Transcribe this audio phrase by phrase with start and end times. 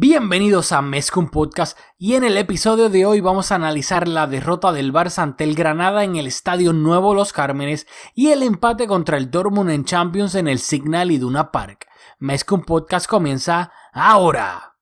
[0.00, 4.70] Bienvenidos a Mezcum Podcast y en el episodio de hoy vamos a analizar la derrota
[4.70, 9.16] del Barça ante el Granada en el Estadio Nuevo Los Cármenes y el empate contra
[9.16, 11.88] el Dortmund en Champions en el Signal Iduna Park.
[12.20, 14.76] Mezcum Podcast comienza ahora.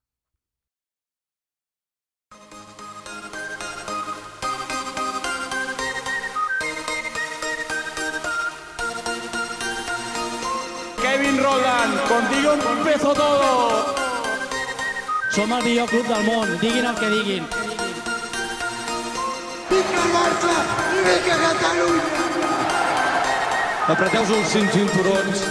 [11.01, 13.96] Kevin Roland, contigo empezó todo.
[15.37, 17.49] Som el millor club del món, diguin el que diguin.
[19.69, 20.53] Vinga Barça
[21.05, 22.07] vinga Catalunya!
[23.93, 25.43] Apreteu-vos els cinc cinturons,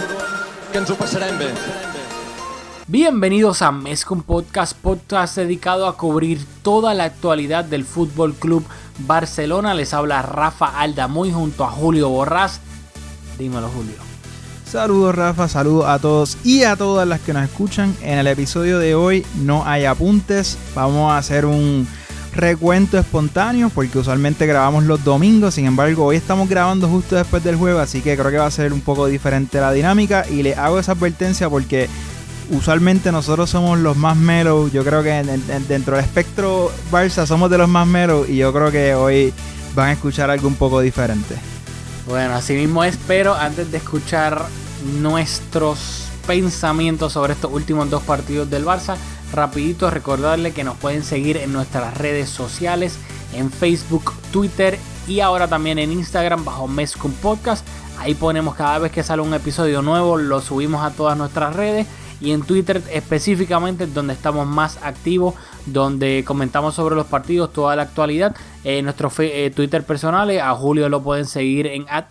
[0.72, 1.52] que ens ho passarem bé.
[2.88, 8.64] Bienvenidos a Mezcum Podcast, podcast dedicado a cubrir toda la actualidad del Fútbol Club
[8.98, 9.74] Barcelona.
[9.74, 12.60] Les habla Rafa Aldamuy junto a Julio Borrás.
[13.38, 14.05] Dímelo, Julio.
[14.66, 17.94] Saludos Rafa, saludos a todos y a todas las que nos escuchan.
[18.02, 21.86] En el episodio de hoy no hay apuntes, vamos a hacer un
[22.34, 27.54] recuento espontáneo porque usualmente grabamos los domingos, sin embargo hoy estamos grabando justo después del
[27.54, 30.56] juego, así que creo que va a ser un poco diferente la dinámica y le
[30.56, 31.88] hago esa advertencia porque
[32.50, 35.22] usualmente nosotros somos los más melos, yo creo que
[35.68, 39.32] dentro del espectro Barça somos de los más melos y yo creo que hoy
[39.76, 41.36] van a escuchar algo un poco diferente.
[42.06, 44.46] Bueno, así mismo es, pero antes de escuchar
[44.84, 48.96] nuestros pensamientos sobre estos últimos dos partidos del Barça,
[49.32, 52.98] rapidito recordarle que nos pueden seguir en nuestras redes sociales,
[53.32, 57.66] en Facebook, Twitter y ahora también en Instagram bajo Mescum Podcast.
[57.98, 61.86] Ahí ponemos cada vez que sale un episodio nuevo, lo subimos a todas nuestras redes
[62.20, 65.34] y en Twitter específicamente donde estamos más activos,
[65.66, 68.34] donde comentamos sobre los partidos, toda la actualidad.
[68.64, 72.06] En nuestro eh, Twitter personales, a Julio lo pueden seguir en at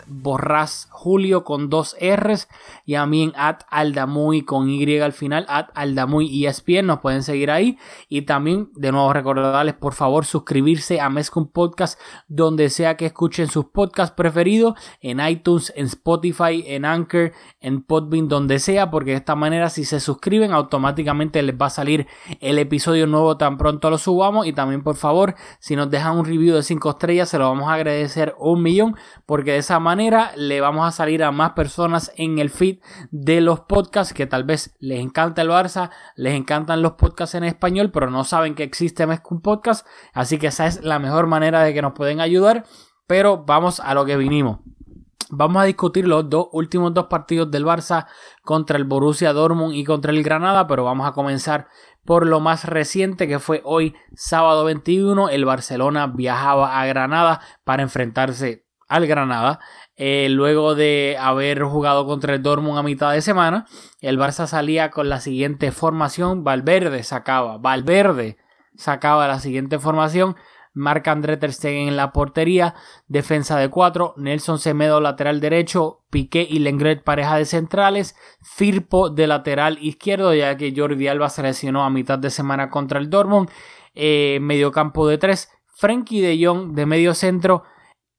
[1.05, 2.47] Julio con dos R's
[2.83, 7.21] y a mí en at aldamuy con Y al final, at aldamuy ESPN, nos pueden
[7.21, 7.77] seguir ahí.
[8.09, 13.49] Y también de nuevo recordarles por favor suscribirse a Mezcum Podcast donde sea que escuchen
[13.49, 19.17] sus podcasts preferidos, en iTunes, en Spotify, en Anchor, en Podbean, donde sea, porque de
[19.17, 22.07] esta manera si se suscriben automáticamente les va a salir
[22.39, 24.47] el episodio nuevo tan pronto lo subamos.
[24.47, 27.69] Y también por favor si nos dejan un review de 5 estrellas se lo vamos
[27.69, 28.95] a agradecer un millón
[29.27, 32.79] porque de esa manera le vamos a salir a más personas en el feed
[33.11, 37.43] de los podcasts que tal vez les encanta el Barça, les encantan los podcasts en
[37.43, 39.85] español, pero no saben que existe Mezcum Podcast.
[40.13, 42.65] Así que esa es la mejor manera de que nos pueden ayudar.
[43.07, 44.59] Pero vamos a lo que vinimos.
[45.29, 48.05] Vamos a discutir los dos últimos dos partidos del Barça
[48.43, 51.67] contra el Borussia Dortmund y contra el Granada, pero vamos a comenzar
[52.05, 55.29] por lo más reciente que fue hoy sábado 21.
[55.29, 59.59] El Barcelona viajaba a Granada para enfrentarse al Granada.
[59.97, 63.65] Eh, luego de haber jugado contra el Dortmund a mitad de semana,
[64.01, 66.43] el Barça salía con la siguiente formación.
[66.43, 68.37] Valverde sacaba, Valverde
[68.75, 70.35] sacaba la siguiente formación.
[70.75, 72.75] Marc André Ter Stegen en la portería,
[73.07, 79.25] defensa de cuatro, Nelson Semedo lateral derecho, Piqué y Lengret pareja de centrales, Firpo de
[79.25, 83.49] lateral izquierdo, ya que Jordi Alba se lesionó a mitad de semana contra el Dortmund,
[83.93, 87.63] eh, medio campo de tres, Frenkie de Jong de medio centro,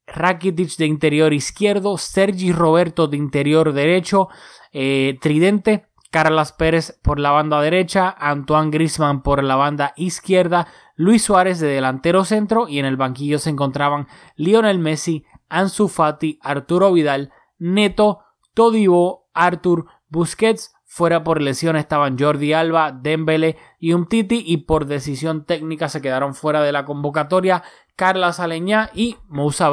[0.06, 4.28] Rakitic de interior izquierdo, Sergi Roberto de interior derecho,
[4.72, 11.22] eh, Tridente, Carlas Pérez por la banda derecha, Antoine Grisman por la banda izquierda, Luis
[11.24, 14.06] Suárez de delantero centro y en el banquillo se encontraban
[14.36, 18.20] Lionel Messi, Ansu Fati, Arturo Vidal, Neto,
[18.54, 25.44] Todibo, Artur, Busquets, fuera por lesión estaban Jordi Alba, Dembele y Umtiti y por decisión
[25.44, 27.62] técnica se quedaron fuera de la convocatoria
[27.96, 29.70] Carla Saleñá y Moussa.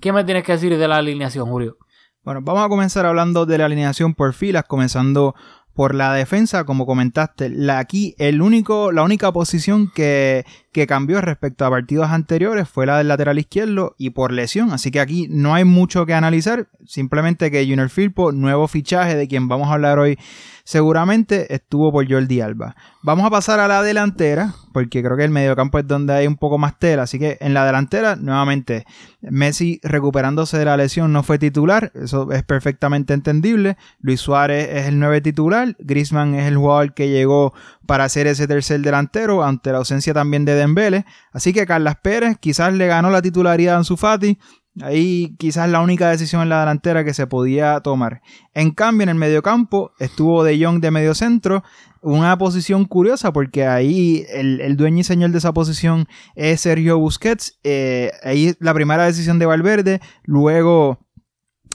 [0.00, 1.76] ¿Qué me tienes que decir de la alineación, Julio?
[2.24, 5.34] Bueno, vamos a comenzar hablando de la alineación por filas, comenzando
[5.74, 11.20] por la defensa, como comentaste, la, aquí el único, la única posición que, que cambió
[11.20, 14.72] respecto a partidos anteriores fue la del lateral izquierdo y por lesión.
[14.72, 16.68] Así que aquí no hay mucho que analizar.
[16.86, 20.18] Simplemente que Junior Firpo, nuevo fichaje de quien vamos a hablar hoy,
[20.64, 22.76] seguramente estuvo por Jordi Alba.
[23.02, 26.36] Vamos a pasar a la delantera, porque creo que el mediocampo es donde hay un
[26.36, 27.02] poco más tela.
[27.02, 28.84] Así que en la delantera, nuevamente,
[29.22, 31.90] Messi recuperándose de la lesión no fue titular.
[31.94, 33.76] Eso es perfectamente entendible.
[34.00, 35.74] Luis Suárez es el nueve titular.
[35.80, 37.52] Grisman es el jugador que llegó
[37.90, 41.06] para ser ese tercer delantero ante la ausencia también de Dembele.
[41.32, 44.38] Así que Carlas Pérez quizás le ganó la titularidad a Ansu Fati.
[44.80, 48.22] Ahí quizás la única decisión en la delantera que se podía tomar.
[48.54, 51.64] En cambio, en el mediocampo estuvo De Jong de medio centro.
[52.00, 56.06] Una posición curiosa porque ahí el, dueño y señor de esa posición
[56.36, 57.58] es Sergio Busquets.
[57.64, 60.00] Eh, ahí la primera decisión de Valverde.
[60.22, 61.00] Luego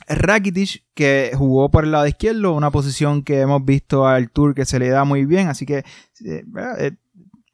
[0.07, 4.65] Rakitic, que jugó por el lado izquierdo, una posición que hemos visto al Tour que
[4.65, 5.79] se le da muy bien, así que
[6.25, 6.43] eh,
[6.79, 6.91] eh,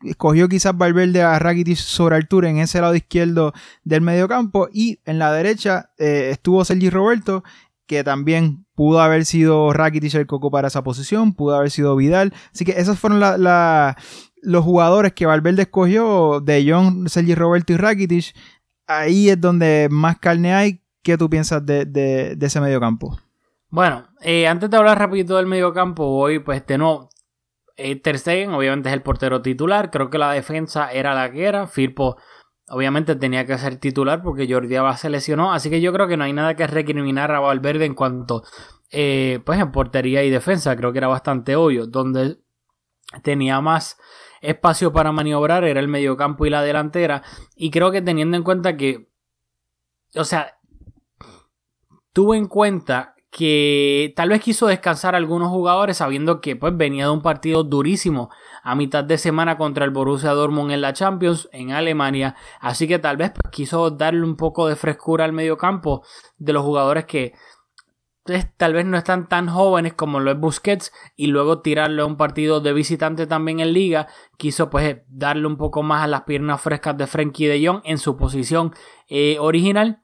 [0.03, 3.53] escogió quizás Valverde a Rakitic sobre Artur en ese lado izquierdo
[3.83, 7.44] del mediocampo y en la derecha eh, estuvo Sergi Roberto
[7.86, 12.33] que también pudo haber sido Rakitic el coco para esa posición, pudo haber sido Vidal,
[12.53, 18.33] así que esos fueron los jugadores que Valverde escogió de John, Sergi Roberto y Rakitic,
[18.88, 20.81] ahí es donde más carne hay.
[21.03, 23.18] ¿Qué tú piensas de, de, de ese mediocampo?
[23.69, 27.09] Bueno, eh, antes de hablar rapidito del mediocampo, voy pues de nuevo
[27.77, 28.01] eh,
[28.50, 29.92] obviamente es el portero titular.
[29.92, 31.68] Creo que la defensa era la que era.
[31.68, 32.18] Firpo
[32.68, 35.53] obviamente tenía que ser titular porque Jordi Alba se lesionó.
[35.53, 38.44] Así que yo creo que no hay nada que recriminar a Valverde en cuanto
[38.92, 40.75] eh, pues en portería y defensa.
[40.75, 41.88] Creo que era bastante obvio.
[41.88, 42.38] Donde
[43.24, 43.98] tenía más
[44.42, 47.24] espacio para maniobrar era el mediocampo y la delantera.
[47.56, 49.09] Y creo que teniendo en cuenta que...
[50.13, 50.57] O sea,
[52.13, 57.12] tuvo en cuenta que tal vez quiso descansar algunos jugadores sabiendo que pues venía de
[57.12, 58.30] un partido durísimo
[58.62, 63.00] a mitad de semana contra el Borussia Dortmund en la Champions en Alemania, así que
[63.00, 66.04] tal vez pues, quiso darle un poco de frescura al mediocampo
[66.38, 67.34] de los jugadores que
[68.25, 72.06] pues, tal vez no están tan jóvenes como lo es Busquets y luego tirarle a
[72.06, 76.24] un partido de visitante también en liga, quiso pues darle un poco más a las
[76.24, 78.74] piernas frescas de Frenkie de Jong en su posición
[79.08, 80.00] eh, original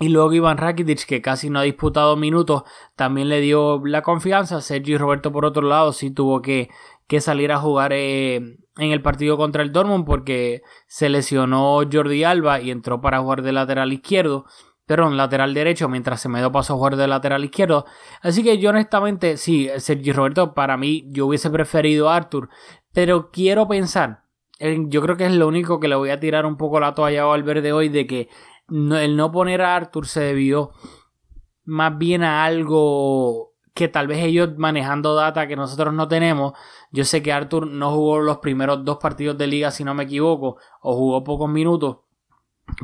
[0.00, 2.62] y luego Iván Rakitic, que casi no ha disputado minutos,
[2.94, 4.60] también le dio la confianza.
[4.60, 6.70] Sergio Roberto, por otro lado, sí tuvo que,
[7.08, 12.22] que salir a jugar eh, en el partido contra el Dortmund porque se lesionó Jordi
[12.22, 14.44] Alba y entró para jugar de lateral izquierdo.
[14.86, 17.84] Perdón, lateral derecho, mientras se me dio paso a jugar de lateral izquierdo.
[18.22, 22.48] Así que yo honestamente, sí, Sergio Roberto, para mí, yo hubiese preferido a Arthur.
[22.94, 24.22] Pero quiero pensar,
[24.60, 27.22] yo creo que es lo único que le voy a tirar un poco la toalla
[27.22, 28.28] a Valverde hoy, de que
[28.70, 30.72] el no poner a Arthur se debió
[31.64, 36.52] más bien a algo que tal vez ellos manejando data que nosotros no tenemos.
[36.90, 40.04] Yo sé que Arthur no jugó los primeros dos partidos de liga, si no me
[40.04, 41.98] equivoco, o jugó pocos minutos.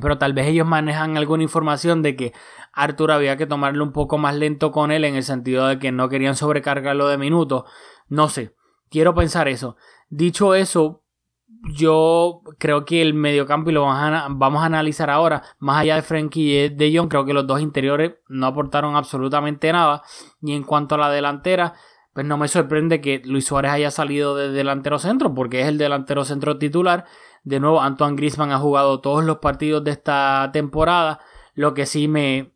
[0.01, 2.33] Pero tal vez ellos manejan alguna información de que
[2.73, 5.93] Arthur había que tomarlo un poco más lento con él en el sentido de que
[5.93, 7.65] no querían sobrecargarlo de minutos.
[8.09, 8.55] No sé,
[8.89, 9.77] quiero pensar eso.
[10.11, 11.04] Dicho eso,
[11.73, 16.59] yo creo que el mediocampo, y lo vamos a, analizar ahora, más allá de Frankie
[16.59, 20.03] y de Jong, creo que los dos interiores no aportaron absolutamente nada.
[20.43, 21.75] Y en cuanto a la delantera,
[22.13, 25.79] pues no me sorprende que Luis Suárez haya salido de delantero centro, porque es el
[25.79, 27.07] delantero centro titular.
[27.43, 31.21] De nuevo, Antoine Grisman ha jugado todos los partidos de esta temporada.
[31.55, 32.54] Lo que sí me,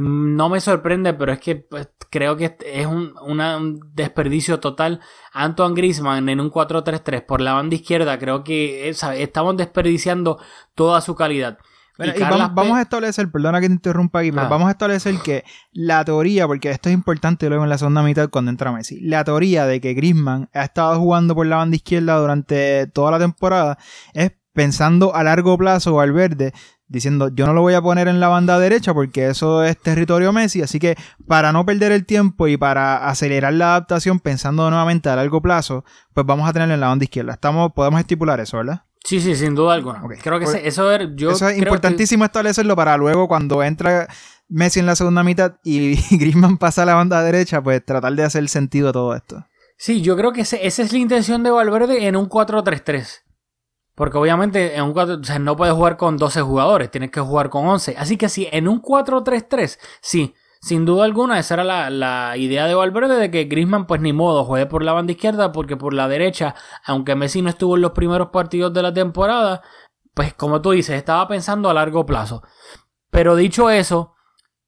[0.00, 5.00] no me sorprende, pero es que pues, creo que es un, desperdicio total.
[5.32, 10.38] Antoine Grisman en un 4-3-3 por la banda izquierda, creo que estamos desperdiciando
[10.74, 11.58] toda su calidad.
[11.98, 16.46] vamos, a establecer, perdona que te interrumpa aquí, pero vamos a establecer que la teoría,
[16.46, 19.80] porque esto es importante luego en la segunda mitad cuando entra Messi, la teoría de
[19.80, 23.78] que Grisman ha estado jugando por la banda izquierda durante toda la temporada
[24.12, 26.52] es pensando a largo plazo al verde
[26.88, 30.32] diciendo yo no lo voy a poner en la banda derecha porque eso es territorio
[30.32, 30.96] Messi, así que
[31.26, 35.84] para no perder el tiempo y para acelerar la adaptación pensando nuevamente a largo plazo,
[36.14, 37.32] pues vamos a tenerlo en la banda izquierda.
[37.34, 38.82] Estamos, podemos estipular eso, ¿verdad?
[39.04, 40.02] Sí, sí, sin duda alguna.
[40.20, 44.08] Creo que eso, es, yo eso es importantísimo establecerlo para luego cuando entra
[44.48, 48.24] Messi en la segunda mitad y Griezmann pasa a la banda derecha, pues tratar de
[48.24, 49.46] hacer sentido a todo esto.
[49.76, 53.25] Sí, yo creo que esa es la intención de Valverde en un 4-3-3.
[53.96, 57.66] Porque obviamente en un 4, no puedes jugar con 12 jugadores, tienes que jugar con
[57.66, 57.96] 11.
[57.98, 62.74] Así que sí, en un 4-3-3, sí, sin duda alguna, esa era la, idea de
[62.74, 66.08] Valverde de que Griezmann, pues ni modo, juegue por la banda izquierda, porque por la
[66.08, 69.62] derecha, aunque Messi no estuvo en los primeros partidos de la temporada,
[70.12, 72.42] pues como tú dices, estaba pensando a largo plazo.
[73.10, 74.14] Pero dicho eso,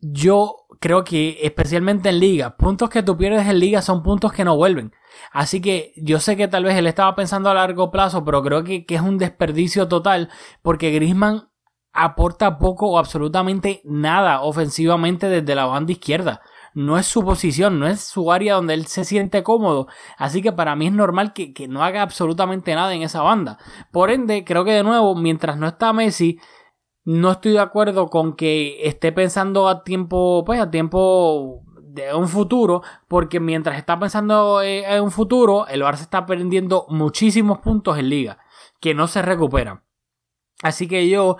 [0.01, 4.45] yo creo que especialmente en liga, puntos que tú pierdes en liga son puntos que
[4.45, 4.93] no vuelven.
[5.33, 8.65] Así que yo sé que tal vez él estaba pensando a largo plazo, pero creo
[8.65, 10.31] que, es un desperdicio total
[10.63, 11.49] porque Grisman
[11.93, 16.43] aporta poco o absolutamente nada ofensivamente desde la banda izquierda.
[16.75, 19.89] No es su posición, no es su área donde él se siente cómodo.
[20.17, 23.59] Así que para mí es normal que, que no haga absolutamente nada en esa banda.
[23.91, 26.39] Por ende, creo que de nuevo, mientras no está Messi,
[27.09, 32.29] no estoy de acuerdo con que esté pensando a tiempo, pues a tiempo de un
[32.29, 37.97] futuro, porque mientras está pensando eh, en un futuro, el Barça está perdiendo muchísimos puntos
[37.97, 38.39] en liga,
[38.79, 39.85] que no se recuperan.
[40.63, 41.39] Así que yo,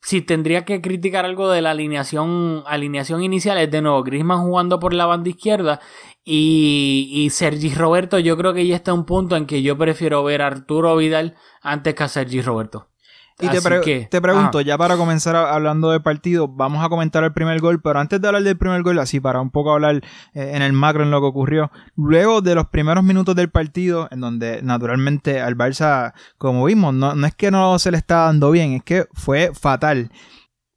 [0.00, 4.80] si tendría que criticar algo de la alineación, alineación inicial, es de nuevo Grisman jugando
[4.80, 5.80] por la banda izquierda
[6.24, 10.24] y, y Sergi Roberto, yo creo que ya está un punto en que yo prefiero
[10.24, 12.89] ver a Arturo Vidal antes que a Sergi Roberto.
[13.42, 14.62] Y te, pre- que, te pregunto, ah.
[14.62, 18.20] ya para comenzar a- hablando del partido, vamos a comentar el primer gol, pero antes
[18.20, 19.96] de hablar del primer gol, así para un poco hablar
[20.34, 24.08] eh, en el macro en lo que ocurrió, luego de los primeros minutos del partido,
[24.10, 28.24] en donde naturalmente al Barça, como vimos, no, no es que no se le está
[28.26, 30.10] dando bien, es que fue fatal.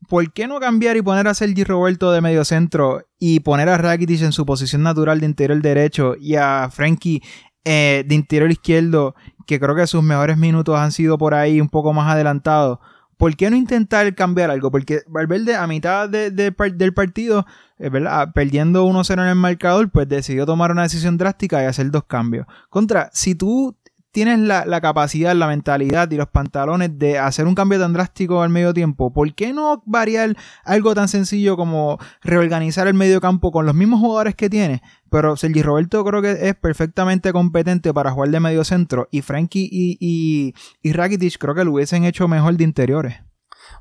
[0.09, 3.77] ¿Por qué no cambiar y poner a Sergi Roberto de medio centro y poner a
[3.77, 7.21] Rakitic en su posición natural de interior derecho y a Frankie
[7.65, 11.69] eh, de interior izquierdo, que creo que sus mejores minutos han sido por ahí un
[11.69, 12.79] poco más adelantados?
[13.17, 14.71] ¿Por qué no intentar cambiar algo?
[14.71, 17.45] Porque Valverde a mitad de- del partido,
[17.79, 18.31] eh, ¿verdad?
[18.33, 22.47] perdiendo 1-0 en el marcador, pues decidió tomar una decisión drástica y hacer dos cambios.
[22.69, 23.75] Contra, si tú
[24.13, 28.49] tienes la, capacidad, la mentalidad y los pantalones de hacer un cambio tan drástico al
[28.49, 33.65] medio tiempo, ¿por qué no variar algo tan sencillo como reorganizar el medio campo con
[33.65, 34.83] los mismos jugadores que tiene?
[35.09, 39.67] Pero Sergi Roberto creo que es perfectamente competente para jugar de medio centro y Frankie
[39.71, 40.53] y, y,
[40.83, 43.15] y Rakitic creo que lo hubiesen hecho mejor de interiores.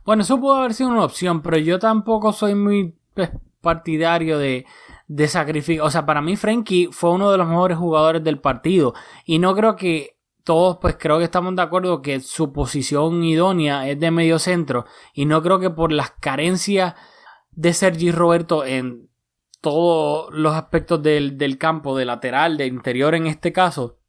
[0.06, 3.28] Bueno, eso pudo haber sido una opción, pero yo tampoco soy muy pues,
[3.60, 4.64] partidario de,
[5.08, 5.84] de sacrificio.
[5.84, 8.94] O sea, para mí Frenkie fue uno de los mejores jugadores del partido.
[9.26, 13.88] Y no creo que todos, pues creo que estamos de acuerdo que su posición idónea
[13.88, 14.86] es de medio centro.
[15.14, 16.94] Y no creo que por las carencias
[17.50, 19.08] de Sergi Roberto en
[19.60, 24.01] todos los aspectos del, del campo, de lateral, de interior en este caso,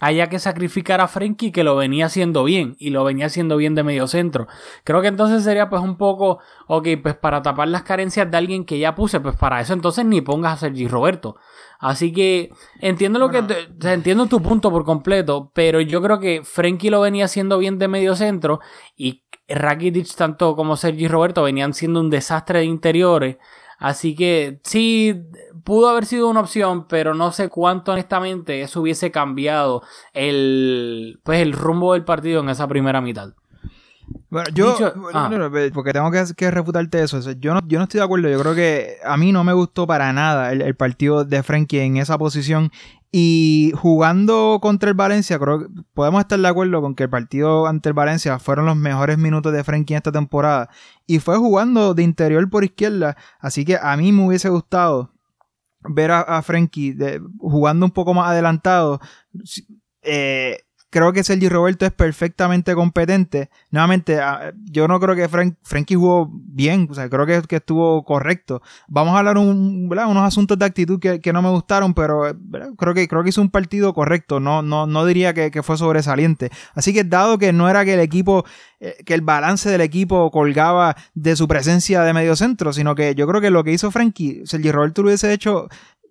[0.00, 3.74] haya que sacrificar a Frenkie que lo venía haciendo bien y lo venía haciendo bien
[3.74, 4.48] de medio centro.
[4.82, 8.64] Creo que entonces sería pues un poco, ok, pues para tapar las carencias de alguien
[8.64, 11.36] que ya puse, pues para eso entonces ni pongas a Sergi Roberto.
[11.78, 16.42] Así que entiendo lo que te- entiendo tu punto por completo, pero yo creo que
[16.42, 18.60] Frenkie lo venía haciendo bien de medio centro
[18.96, 23.36] y Rakitic tanto como Sergi Roberto venían siendo un desastre de interiores.
[23.78, 25.22] Así que sí,
[25.64, 31.40] pudo haber sido una opción, pero no sé cuánto honestamente eso hubiese cambiado el, pues,
[31.40, 33.30] el rumbo del partido en esa primera mitad.
[34.28, 35.28] Bueno, yo, Dicho- ah.
[35.30, 37.18] no, no, porque tengo que, que refutarte eso.
[37.18, 38.28] O sea, yo, no, yo no estoy de acuerdo.
[38.28, 41.80] Yo creo que a mí no me gustó para nada el, el partido de Frenkie
[41.80, 42.70] en esa posición.
[43.16, 47.68] Y jugando contra el Valencia, creo que podemos estar de acuerdo con que el partido
[47.68, 50.68] ante el Valencia fueron los mejores minutos de Frenkie en esta temporada.
[51.06, 53.16] Y fue jugando de interior por izquierda.
[53.38, 55.12] Así que a mí me hubiese gustado
[55.84, 56.42] ver a, a
[57.38, 58.98] jugando un poco más adelantado.
[60.02, 63.50] Eh, creo que Sergi Roberto es perfectamente competente.
[63.72, 68.04] Nuevamente, ah, yo no creo que Frank, Frankie jugó bien, o sea, creo que, estuvo
[68.04, 68.62] correcto.
[68.86, 72.68] Vamos a hablar un, unos asuntos de actitud que, no me gustaron, pero ¿verdad?
[72.78, 74.38] creo que, hizo un partido correcto.
[74.38, 76.50] No, diría que, fue sobresaliente.
[76.76, 78.44] Así que dado que no era que el equipo,
[78.78, 83.16] eh, que el balance del equipo colgaba de su presencia de medio centro, sino que
[83.16, 85.66] yo creo que lo que hizo Frankie, Sergi Roberto lo hubiese hecho,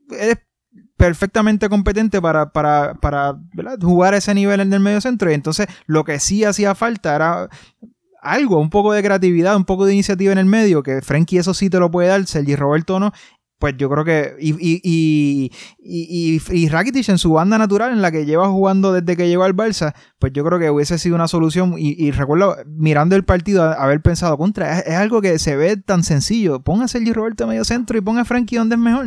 [0.09, 0.39] es
[0.97, 3.37] perfectamente competente para, para, para
[3.81, 5.31] jugar ese nivel en el medio centro.
[5.31, 7.49] Y entonces lo que sí hacía falta era
[8.21, 11.53] algo, un poco de creatividad, un poco de iniciativa en el medio, que Frenkie eso
[11.53, 13.11] sí te lo puede dar, Sergi Roberto no.
[13.59, 14.35] Pues yo creo que.
[14.41, 14.81] Y, y,
[15.79, 16.71] y, y,
[17.07, 20.31] en su banda natural, en la que lleva jugando desde que llegó al Barça, pues
[20.31, 21.75] yo creo que hubiese sido una solución.
[21.77, 26.61] Y, recuerdo, mirando el partido, haber pensado, contra, es, algo que se ve tan sencillo.
[26.61, 29.05] Ponga a Sergi Roberto medio centro y ponga a Frankie donde es mejor.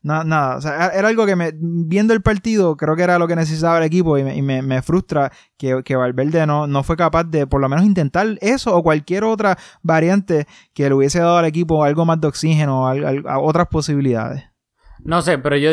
[0.00, 3.28] Na- nada, o sea, era algo que me, viendo el partido, creo que era lo
[3.28, 7.24] que necesitaba el equipo y me, y frustra que, que Valverde no, no fue capaz
[7.24, 11.44] de por lo menos intentar eso o cualquier otra variante que le hubiese dado al
[11.44, 14.44] equipo algo más de oxígeno, a otras posibilidades.
[15.00, 15.70] No sé, pero yo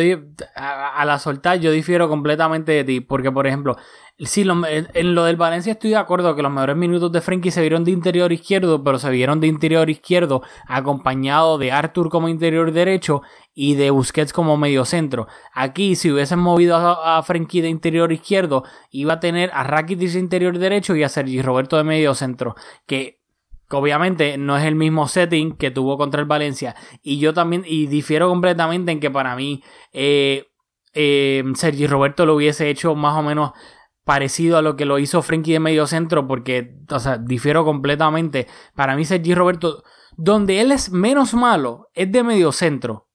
[0.57, 3.77] a, a la soltar yo difiero completamente de ti, porque por ejemplo,
[4.25, 4.45] sí,
[4.93, 7.83] en, lo del Valencia estoy de acuerdo que los mejores minutos de Frenkie se vieron
[7.83, 13.21] de interior izquierdo, pero se vieron de interior izquierdo acompañado de Arthur como interior derecho
[13.53, 15.27] y de Busquets como medio centro.
[15.53, 20.19] Aquí, si hubiesen movido a, a de interior izquierdo, iba a tener a Rakitic de
[20.19, 23.21] interior derecho y a Sergi Roberto de medio centro, que
[23.69, 26.75] obviamente no es el mismo setting que tuvo contra el Valencia.
[27.01, 29.63] Y yo también, y difiero completamente en que para mí
[29.93, 30.47] eh,
[30.93, 33.51] eh, Sergi Roberto lo hubiese hecho más o menos
[34.03, 38.47] parecido a lo que lo hizo Frenkie de medio centro, porque, o sea, difiero completamente.
[38.75, 39.83] Para mí Sergi Roberto,
[40.17, 43.07] donde él es menos malo, es de medio centro.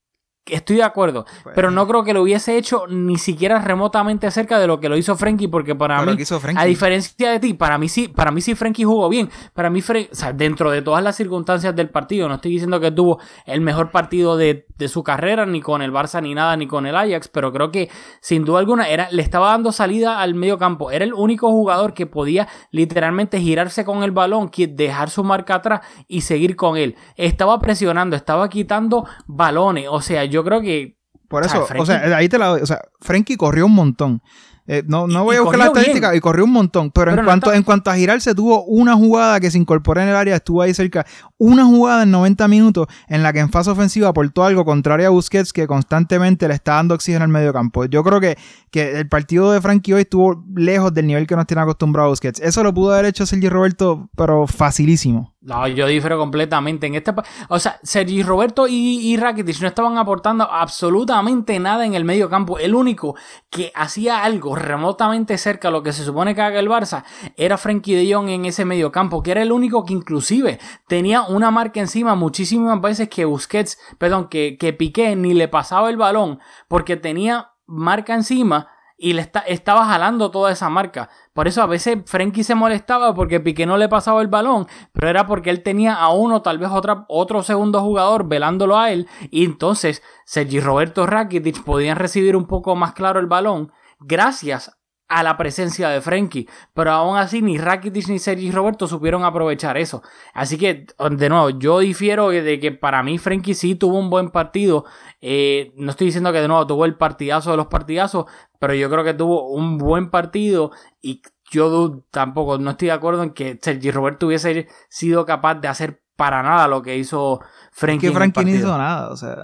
[0.49, 4.67] Estoy de acuerdo, pero no creo que lo hubiese hecho ni siquiera remotamente cerca de
[4.69, 6.17] lo que lo hizo Frenkie, porque para Pero mí,
[6.61, 9.29] a diferencia de ti, para mí sí, para mí sí Frenkie jugó bien.
[9.55, 12.79] Para mí, Fre- o sea, dentro de todas las circunstancias del partido, no estoy diciendo
[12.79, 16.57] que tuvo el mejor partido de, de su carrera, ni con el Barça, ni nada,
[16.57, 20.21] ni con el Ajax, pero creo que sin duda alguna era, le estaba dando salida
[20.21, 20.91] al medio campo.
[20.93, 25.81] Era el único jugador que podía literalmente girarse con el balón, dejar su marca atrás
[26.07, 26.95] y seguir con él.
[27.17, 29.88] Estaba presionando, estaba quitando balones.
[29.91, 30.97] O sea, yo creo que
[31.28, 32.61] Por O sea, eso, o sea, ahí te la doy.
[32.62, 34.23] O sea, Frenkie corrió un montón.
[34.68, 36.18] Eh, no, no Y- voy a buscar la estadística, bien.
[36.18, 36.90] y corrió un montón.
[36.90, 40.00] Pero, Pero en, no cuanto, en cuanto a girarse, tuvo una jugada que se incorporó
[40.00, 41.06] en el área, estuvo ahí cerca.
[41.38, 45.11] Una jugada en 90 minutos en la que en fase ofensiva aportó algo contrario a
[45.11, 47.85] Busquets que constantemente le está dando oxígeno al medio campo.
[47.85, 48.37] Yo creo que,
[48.70, 52.40] que el partido de Frankie hoy estuvo lejos del nivel que nos tiene acostumbrado Busquets.
[52.40, 55.35] Eso lo pudo haber hecho Sergio Roberto, pero facilísimo.
[55.42, 56.88] No, yo difiero completamente.
[56.88, 57.12] En este,
[57.49, 62.28] o sea, Sergi Roberto y, y Rakitic no estaban aportando absolutamente nada en el medio
[62.28, 62.58] campo.
[62.58, 63.14] El único
[63.49, 67.05] que hacía algo remotamente cerca a lo que se supone que haga el Barça
[67.37, 70.59] era Frenkie de Jong en ese medio campo, que era el único que inclusive
[70.89, 75.91] tenía una marca encima muchísimas veces que Busquets, perdón, que, que Piqué ni le pasaba
[75.91, 81.11] el balón porque tenía marca encima y le esta- estaba jalando toda esa marca.
[81.35, 85.11] Por eso a veces Frenkie se molestaba porque Piqué no le pasaba el balón, pero
[85.11, 89.07] era porque él tenía a uno, tal vez otra, otro segundo jugador velándolo a él,
[89.31, 94.76] y entonces Sergi Roberto Rakitic podían recibir un poco más claro el balón gracias
[95.09, 99.76] a la presencia de Frenkie, pero aún así ni Rakitic ni Sergi Roberto supieron aprovechar
[99.76, 100.03] eso.
[100.35, 104.31] Así que, de nuevo, yo difiero de que para mí Frenkie sí tuvo un buen
[104.31, 104.85] partido.
[105.21, 108.26] Eh, no estoy diciendo que de nuevo tuvo el partidazo de los partidazos,
[108.59, 111.23] pero yo creo que tuvo un buen partido y
[111.53, 116.03] yo tampoco no estoy de acuerdo en que Sergi Roberto hubiese sido capaz de hacer
[116.17, 118.00] para nada lo que hizo Frenkie.
[118.00, 119.11] que en el Frankie no hizo nada.
[119.11, 119.37] O sea,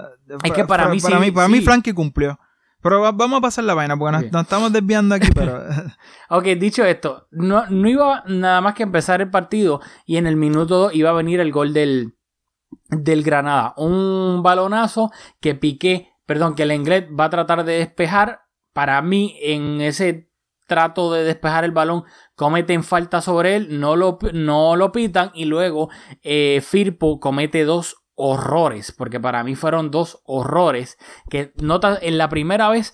[0.43, 1.51] Es que para mí para sí, mí, para sí.
[1.53, 2.37] mí Frankie cumplió.
[2.83, 5.63] Pero va- vamos a pasar la vaina, porque nos estamos desviando aquí, pero
[6.29, 10.35] Ok, dicho esto, no, no iba nada más que empezar el partido y en el
[10.35, 12.13] minuto 2 iba a venir el gol del,
[12.89, 13.73] del Granada.
[13.77, 18.41] Un balonazo que Piqué, perdón, que el inglés va a tratar de despejar.
[18.73, 20.29] Para mí, en ese
[20.67, 22.03] trato de despejar el balón,
[22.35, 25.89] cometen falta sobre él, no lo, no lo pitan y luego
[26.23, 30.97] eh, Firpo comete dos horrores, porque para mí fueron dos horrores
[31.29, 32.93] que nota en la primera vez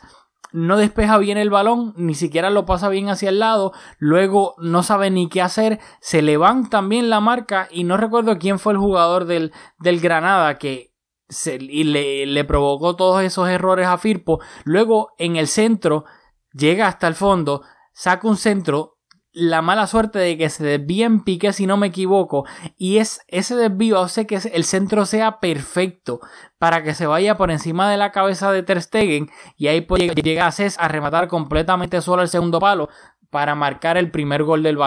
[0.52, 4.84] no despeja bien el balón, ni siquiera lo pasa bien hacia el lado, luego no
[4.84, 8.80] sabe ni qué hacer, se levanta bien la marca y no recuerdo quién fue el
[8.80, 10.96] jugador del, del Granada que
[11.28, 16.06] se, y le, le provocó todos esos errores a Firpo, luego en el centro
[16.54, 17.62] llega hasta el fondo,
[17.94, 18.98] saca un centro,
[19.31, 22.45] la mala suerte de que se desvíe en pique si no me equivoco
[22.77, 26.20] y es ese desvío hace que el centro sea perfecto
[26.57, 30.01] para que se vaya por encima de la cabeza de Ter Stegen y ahí pues
[30.15, 32.89] llega- Cés a rematar completamente solo el segundo palo
[33.29, 34.77] para marcar el primer gol del,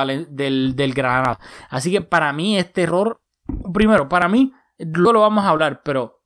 [0.74, 1.38] del Granada.
[1.70, 3.20] Así que para mí este error,
[3.72, 6.24] primero, para mí, luego lo vamos a hablar, pero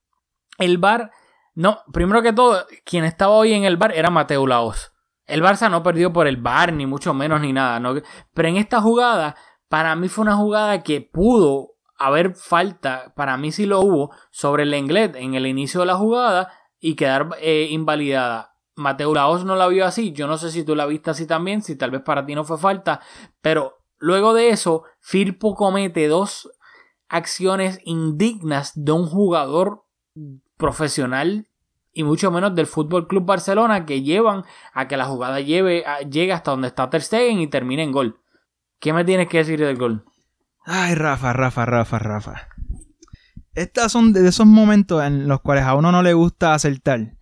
[0.56, 1.10] el VAR,
[1.54, 4.92] no, primero que todo, quien estaba hoy en el VAR era Mateo Laos.
[5.26, 7.80] El Barça no perdió por el VAR, ni mucho menos, ni nada.
[7.80, 7.94] ¿no?
[8.32, 9.36] Pero en esta jugada,
[9.68, 14.64] para mí fue una jugada que pudo haber falta, para mí sí lo hubo, sobre
[14.64, 18.54] el Lenglet en el inicio de la jugada y quedar eh, invalidada.
[18.74, 21.62] Mateo Laos no la vio así, yo no sé si tú la viste así también,
[21.62, 23.00] si tal vez para ti no fue falta,
[23.40, 26.50] pero luego de eso, Firpo comete dos
[27.08, 29.86] acciones indignas de un jugador
[30.58, 31.48] profesional
[31.96, 36.00] y mucho menos del Fútbol Club Barcelona que llevan a que la jugada lleve, a-
[36.00, 38.20] llegue hasta donde está Ter Stegen y termine en gol.
[38.78, 40.04] ¿Qué me tienes que decir del gol?
[40.64, 42.48] Ay, Rafa, Rafa, Rafa, Rafa.
[43.54, 47.14] Estos son de esos momentos en los cuales a uno no le gusta acertar.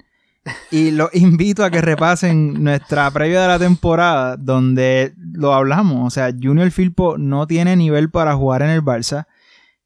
[0.72, 6.04] Y los invito a que repasen nuestra previa de la temporada, donde lo hablamos.
[6.06, 9.26] O sea, Junior Firpo no tiene nivel para jugar en el Barça.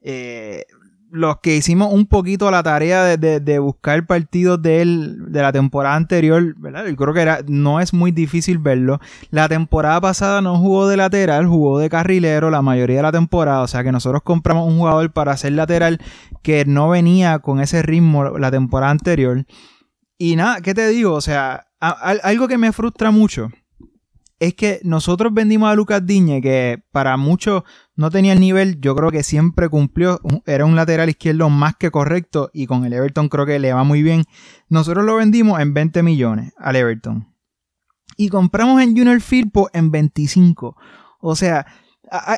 [0.00, 0.64] Eh,
[1.10, 5.52] los que hicimos un poquito la tarea de, de- buscar partidos de él de la
[5.52, 6.86] temporada anterior, ¿verdad?
[6.86, 9.00] Yo creo que era, no es muy difícil verlo.
[9.30, 13.62] La temporada pasada no jugó de lateral, jugó de carrilero la mayoría de la temporada.
[13.62, 16.00] O sea que nosotros compramos un jugador para ser lateral
[16.42, 19.44] que no venía con ese ritmo la temporada anterior.
[20.18, 21.14] Y nada, ¿qué te digo?
[21.14, 23.50] O sea, algo que me frustra mucho
[24.40, 27.64] es que nosotros vendimos a Lucas Diñe, que para muchos
[27.98, 31.90] no tenía el nivel, yo creo que siempre cumplió, era un lateral izquierdo más que
[31.90, 34.22] correcto y con el Everton creo que le va muy bien.
[34.68, 37.34] Nosotros lo vendimos en 20 millones al Everton.
[38.16, 40.76] Y compramos en Junior Firpo en 25.
[41.18, 41.66] O sea,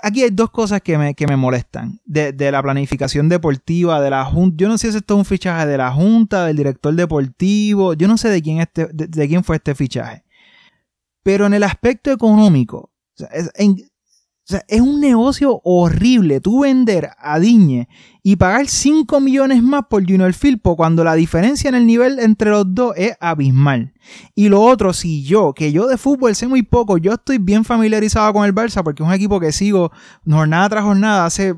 [0.02, 2.00] aquí hay dos cosas que me, que me molestan.
[2.06, 4.56] De, de la planificación deportiva, de la Junta.
[4.56, 7.92] Yo no sé si esto es un fichaje de la Junta, del director deportivo.
[7.92, 10.24] Yo no sé de quién, este, de, quién fue este fichaje.
[11.22, 12.90] Pero en el aspecto económico,
[14.50, 17.88] o sea, es un negocio horrible tú vender a Diñe
[18.20, 22.50] y pagar 5 millones más por Junior Firpo cuando la diferencia en el nivel entre
[22.50, 23.94] los dos es abismal.
[24.34, 27.64] Y lo otro, si yo, que yo de fútbol sé muy poco, yo estoy bien
[27.64, 29.92] familiarizado con el Barça porque es un equipo que sigo
[30.28, 31.54] jornada tras jornada hace,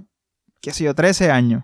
[0.60, 1.62] qué sé yo, 13 años.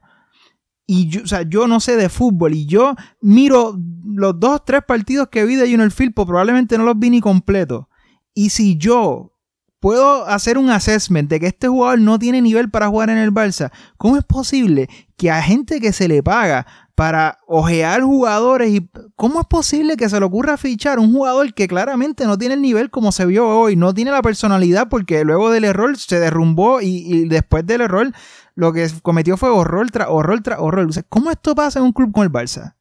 [0.86, 4.80] y yo, o sea, yo no sé de fútbol y yo miro los dos, tres
[4.88, 7.84] partidos que vi de Junior Firpo, probablemente no los vi ni completos.
[8.32, 9.34] Y si yo
[9.80, 13.32] puedo hacer un assessment de que este jugador no tiene nivel para jugar en el
[13.32, 18.90] Barça, ¿cómo es posible que a gente que se le paga para ojear jugadores y
[19.14, 22.62] cómo es posible que se le ocurra fichar un jugador que claramente no tiene el
[22.62, 26.80] nivel como se vio hoy, no tiene la personalidad porque luego del error se derrumbó
[26.80, 28.12] y, después del error
[28.56, 30.88] lo que cometió fue horror tras horror tras horror.
[31.08, 32.74] ¿Cómo esto pasa en un club como el Barça?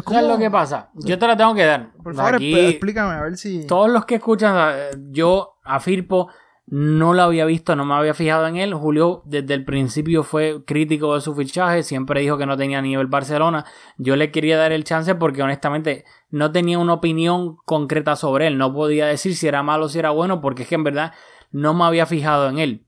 [0.00, 0.90] ¿Qué es lo que pasa?
[0.94, 1.92] Yo te la tengo que dar.
[2.02, 3.66] Por favor, Aquí, explícame a ver si...
[3.66, 6.28] Todos los que escuchan, eh, yo a Firpo
[6.66, 8.72] no lo había visto, no me había fijado en él.
[8.72, 13.08] Julio desde el principio fue crítico de su fichaje, siempre dijo que no tenía nivel
[13.08, 13.66] Barcelona.
[13.98, 18.58] Yo le quería dar el chance porque honestamente no tenía una opinión concreta sobre él.
[18.58, 21.12] No podía decir si era malo o si era bueno porque es que en verdad
[21.50, 22.86] no me había fijado en él.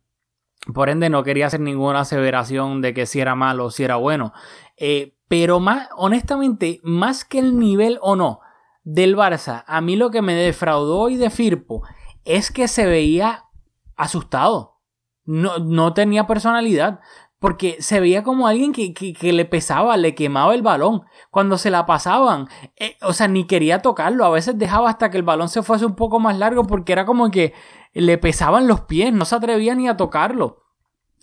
[0.72, 3.96] Por ende, no quería hacer ninguna aseveración de que si era malo o si era
[3.96, 4.32] bueno.
[4.78, 8.38] Eh, pero más, honestamente, más que el nivel o no
[8.84, 11.82] del Barça, a mí lo que me defraudó y de Firpo
[12.24, 13.46] es que se veía
[13.96, 14.78] asustado.
[15.24, 17.00] No, no tenía personalidad.
[17.40, 21.02] Porque se veía como alguien que, que, le pesaba, le quemaba el balón.
[21.32, 24.24] Cuando se la pasaban, eh, o sea, ni quería tocarlo.
[24.24, 27.06] A veces dejaba hasta que el balón se fuese un poco más largo porque era
[27.06, 27.54] como que
[27.92, 30.62] le pesaban los pies, no se atrevía ni a tocarlo.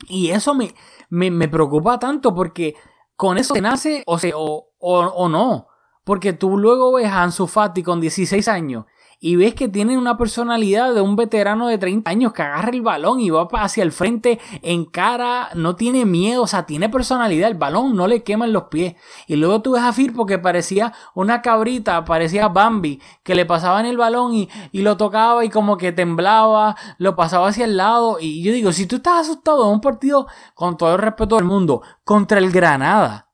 [0.09, 0.73] Y eso me,
[1.09, 2.75] me, preocupa tanto porque
[3.21, 5.67] con eso se nace o, se, o, o, no.
[6.03, 8.85] Porque tú luego ves a Ansu Fati con 16 años
[9.23, 12.81] y ves que tiene una personalidad de un veterano de 30 años que agarra el
[12.81, 17.51] balón y va hacia el frente en cara, no tiene miedo, o sea, tiene personalidad,
[17.51, 18.95] el balón no le quema en los pies.
[19.27, 23.79] Y luego tú ves a Firpo que parecía una cabrita, parecía Bambi, que le pasaba
[23.79, 27.77] en el balón y, y lo tocaba y como que temblaba, lo pasaba hacia el
[27.77, 28.17] lado.
[28.19, 31.45] Y yo digo, si tú estás asustado en un partido, con todo el respeto del
[31.45, 33.29] mundo, contra el Granada,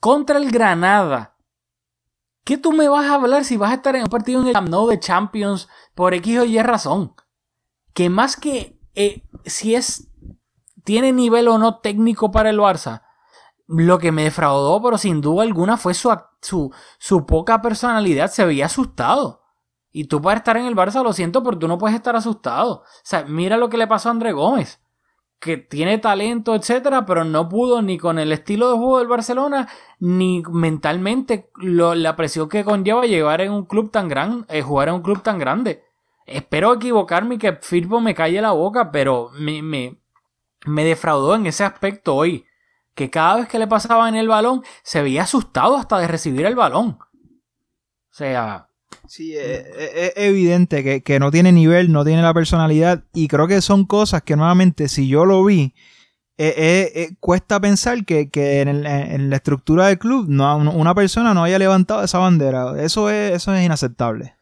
[0.00, 1.37] contra el Granada,
[2.44, 4.52] ¿Qué tú me vas a hablar si vas a estar en un partido en el
[4.54, 7.14] Camp de Champions por X o Y razón?
[7.92, 10.08] Que más que eh, si es
[10.84, 13.02] tiene nivel o no técnico para el Barça,
[13.66, 18.30] lo que me defraudó, pero sin duda alguna, fue su, su, su poca personalidad.
[18.30, 19.42] Se veía asustado.
[19.90, 22.76] Y tú para estar en el Barça, lo siento, pero tú no puedes estar asustado.
[22.76, 24.80] O sea, mira lo que le pasó a André Gómez
[25.40, 29.68] que tiene talento, etcétera, pero no pudo ni con el estilo de juego del Barcelona,
[30.00, 34.94] ni mentalmente la presión que conlleva llegar en un club tan grande, eh, jugar en
[34.94, 35.84] un club tan grande.
[36.26, 39.98] Espero equivocarme y que Firpo me calle la boca, pero me, me,
[40.66, 42.44] me defraudó en ese aspecto hoy.
[42.94, 46.44] Que cada vez que le pasaba en el balón, se veía asustado hasta de recibir
[46.46, 46.98] el balón.
[47.00, 48.67] O sea,
[49.08, 53.26] Sí, es, eh, eh, es evidente que, no tiene nivel, no tiene la personalidad y
[53.26, 55.74] creo que son cosas que nuevamente si yo lo vi,
[56.36, 58.28] eh, cuesta pensar que,
[58.60, 62.74] en, la estructura del club no, una persona no haya levantado esa bandera.
[62.82, 64.36] Eso es, eso es inaceptable.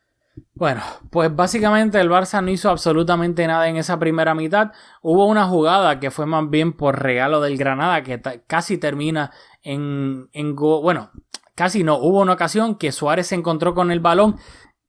[0.55, 4.73] Bueno, pues básicamente el Barça no hizo absolutamente nada en esa primera mitad.
[5.01, 9.31] Hubo una jugada que fue más bien por regalo del Granada que casi termina
[9.63, 11.11] en, en bueno,
[11.57, 11.97] casi no.
[11.97, 14.37] Hubo una ocasión que Suárez se encontró con el balón,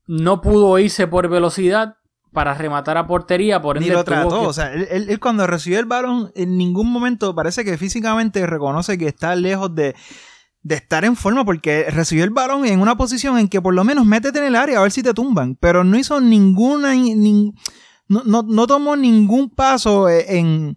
[0.06, 1.96] no pudo irse por velocidad
[2.32, 5.86] para rematar a portería, por ende Ni lo trató, o sea, él, cuando recibió el
[5.86, 9.96] balón en ningún momento parece que físicamente reconoce que está lejos de,
[10.62, 13.84] de estar en forma porque recibió el balón en una posición en que por lo
[13.84, 18.24] menos métete en el área a ver si te tumban, pero no hizo ninguna, no,
[18.24, 20.76] no, no tomó ningún paso en eh,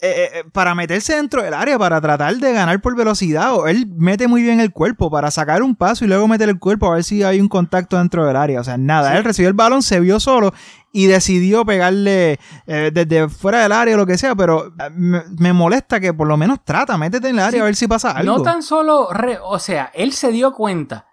[0.00, 3.54] eh, eh, para meterse dentro del área, para tratar de ganar por velocidad.
[3.54, 6.58] O él mete muy bien el cuerpo para sacar un paso y luego meter el
[6.58, 8.60] cuerpo a ver si hay un contacto dentro del área.
[8.60, 10.54] O sea, nada, él recibió el balón, se vio solo
[10.92, 16.14] y decidió pegarle desde fuera del área o lo que sea, pero me, molesta que
[16.14, 18.38] por lo menos trata, métete en el área a ver si pasa algo.
[18.38, 19.08] No tan solo,
[19.42, 21.06] o sea, él se dio cuenta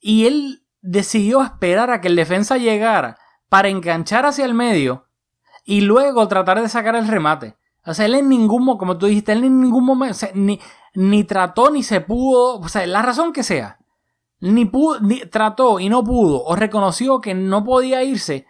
[0.00, 5.06] y él decidió esperar a que el defensa llegara para enganchar hacia el medio
[5.64, 7.56] y luego tratar de sacar el remate.
[7.86, 10.60] O sea, él en ningún momento, como tú dijiste, él en ningún momento, ni,
[10.94, 13.78] ni trató ni se pudo, o sea, la razón que sea,
[14.40, 14.98] ni, pudo,
[15.30, 18.46] trató y no pudo, o reconoció que no podía irse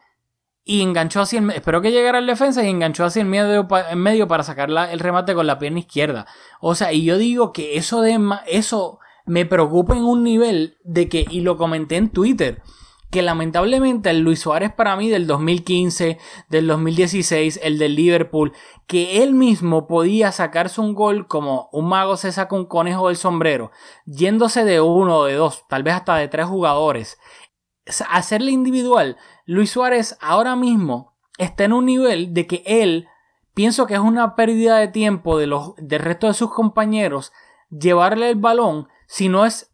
[0.65, 3.99] y enganchó hacia el Espero que llegara el defensa y enganchó hacia el medio, en
[3.99, 6.27] medio para sacar el remate con la pierna izquierda.
[6.61, 11.09] O sea, y yo digo que eso de eso me preocupa en un nivel de
[11.09, 12.63] que, y lo comenté en Twitter,
[13.11, 16.19] que lamentablemente el Luis Suárez para mí del 2015,
[16.49, 18.53] del 2016, el del Liverpool,
[18.87, 23.17] que él mismo podía sacarse un gol como un mago se saca un conejo del
[23.17, 23.73] sombrero,
[24.07, 27.19] yéndose de uno de dos, tal vez hasta de tres jugadores.
[28.09, 33.09] Hacerle individual, Luis Suárez ahora mismo está en un nivel de que él,
[33.55, 37.33] pienso que es una pérdida de tiempo de los, del resto de sus compañeros,
[37.71, 39.73] llevarle el balón si no es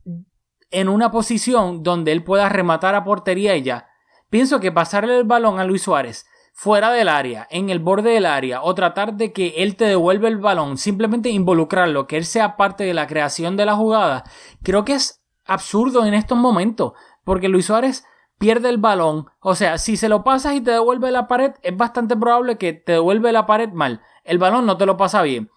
[0.70, 3.88] en una posición donde él pueda rematar a portería y ya.
[4.30, 8.24] Pienso que pasarle el balón a Luis Suárez fuera del área, en el borde del
[8.24, 12.56] área, o tratar de que él te devuelva el balón, simplemente involucrarlo, que él sea
[12.56, 14.24] parte de la creación de la jugada,
[14.62, 18.04] creo que es absurdo en estos momentos, porque Luis Suárez
[18.38, 21.76] pierde el balón, o sea, si se lo pasas y te devuelve la pared, es
[21.76, 25.50] bastante probable que te devuelve la pared mal, el balón no te lo pasa bien.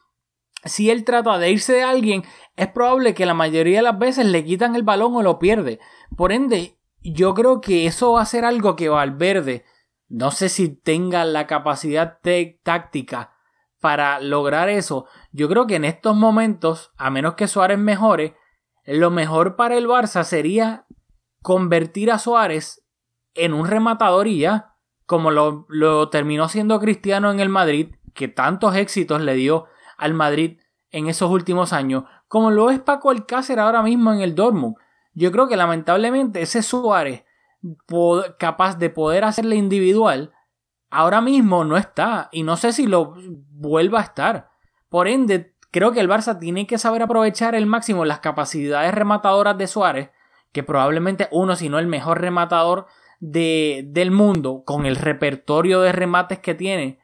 [0.65, 2.23] Si él trata de irse de alguien,
[2.55, 5.79] es probable que la mayoría de las veces le quitan el balón o lo pierde.
[6.17, 9.63] Por ende, yo creo que eso va a ser algo que Valverde
[10.09, 12.19] no sé si tenga la capacidad
[12.63, 13.35] táctica
[13.79, 15.05] para lograr eso.
[15.31, 18.35] Yo creo que en estos momentos, a menos que Suárez mejore,
[18.85, 20.87] lo mejor para el Barça sería
[21.43, 22.83] convertir a Suárez
[23.35, 28.27] en un rematador y ya, como lo, lo terminó siendo Cristiano en el Madrid, que
[28.27, 29.67] tantos éxitos le dio
[29.99, 30.59] al Madrid
[30.91, 34.75] en esos últimos años, como lo es Paco Alcácer ahora mismo en el Dortmund.
[35.13, 37.25] Yo creo que lamentablemente ese Suárez
[38.37, 40.31] capaz de poder hacerle individual,
[40.89, 42.29] ahora mismo no está.
[42.31, 43.15] Y no sé si lo
[43.51, 44.49] vuelva a estar.
[44.89, 49.57] Por ende, creo que el Barça tiene que saber aprovechar el máximo las capacidades rematadoras
[49.57, 50.09] de Suárez,
[50.51, 52.87] que probablemente uno, si no el mejor rematador
[53.19, 56.99] de, del mundo, con el repertorio de remates que tiene,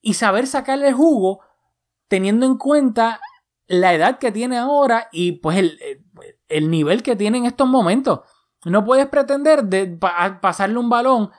[0.00, 1.40] y saber sacarle el jugo
[2.08, 3.20] teniendo en cuenta
[3.66, 5.78] la edad que tiene ahora y pues el,
[6.48, 8.20] el nivel que tiene en estos momentos.
[8.64, 9.86] No puedes pretender de
[10.40, 11.30] pasarle un balón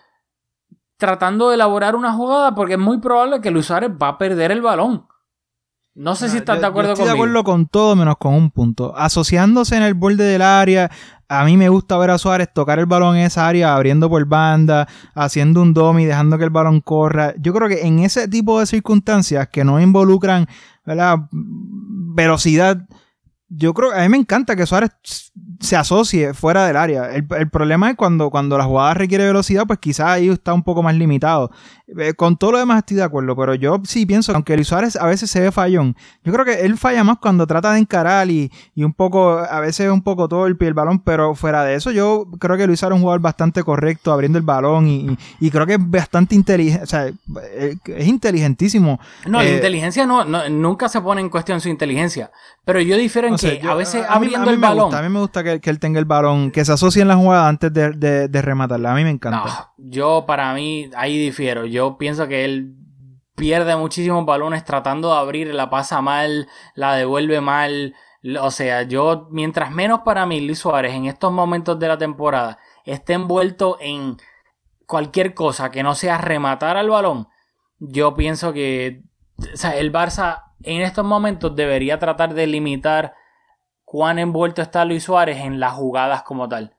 [0.98, 4.52] tratando de elaborar una jugada porque es muy probable que Luis Suárez va a perder
[4.52, 5.08] el balón.
[5.96, 7.26] No sé si estás de acuerdo estoy conmigo.
[7.26, 8.96] de acuerdo con todo menos con un punto.
[8.96, 10.90] Asociándose en el borde del área,
[11.30, 14.26] a mí me gusta ver a Suárez tocar el balón en esa área, abriendo por
[14.26, 17.36] banda, haciendo un domi, dejando que el balón corra.
[17.38, 20.48] Yo creo que en ese tipo de circunstancias que no involucran
[20.84, 22.84] velocidad,
[23.48, 24.90] yo creo, a mí me encanta que Suárez
[25.60, 27.10] se asocie fuera del área.
[27.12, 30.82] El, problema es cuando, cuando la jugada requiere velocidad, pues quizás ahí está un poco
[30.82, 31.52] más limitado.
[31.98, 34.68] Eh, con todo lo demás estoy de acuerdo, pero yo sí pienso que aunque Luis
[34.68, 37.80] Suárez a veces se ve fallón, yo creo que él falla más cuando trata de
[37.80, 41.64] encarar y, y un poco, a veces es un poco torpe el balón, pero fuera
[41.64, 44.88] de eso, yo creo que Luis Suárez es un jugador bastante correcto abriendo el balón
[44.88, 49.00] y, y, creo que es bastante inteligente, o sea, eh, es inteligentísimo.
[49.26, 52.30] No, la eh, inteligencia no, nunca se pone en cuestión su inteligencia,
[52.64, 54.94] pero yo difiero en que a veces abriendo el balón.
[54.94, 57.16] a mí me gusta que que, él tenga el balón, que se asocie en la
[57.16, 58.92] jugada antes de, rematarla.
[58.92, 59.72] A mí me encanta.
[59.78, 61.66] yo para mí ahí difiero.
[61.66, 62.76] Yo pienso que él
[63.36, 67.96] pierde muchísimos balones tratando de abrir, la pasa mal, la devuelve mal.
[68.42, 72.60] O sea, yo, mientras menos para mí, Luis Suárez en estos momentos de la temporada
[72.86, 74.18] esté envuelto en
[74.86, 77.28] cualquier cosa que no sea rematar al balón,
[77.80, 79.04] yo pienso que
[79.76, 83.14] el Barça en estos momentos debería tratar de limitar
[83.90, 86.76] cuán envuelto está Luis Suárez en las jugadas como tal.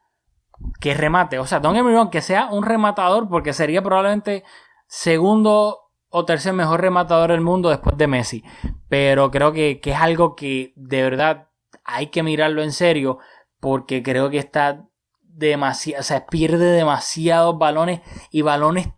[0.81, 4.44] Que remate, o sea, Don Emery que sea un rematador, porque sería probablemente
[4.87, 8.44] segundo o tercer mejor rematador del mundo después de Messi.
[8.88, 11.49] Pero creo que, que es algo que de verdad
[11.83, 13.18] hay que mirarlo en serio,
[13.59, 14.87] porque creo que está
[15.20, 18.90] demasiado, o sea, pierde demasiados balones y balones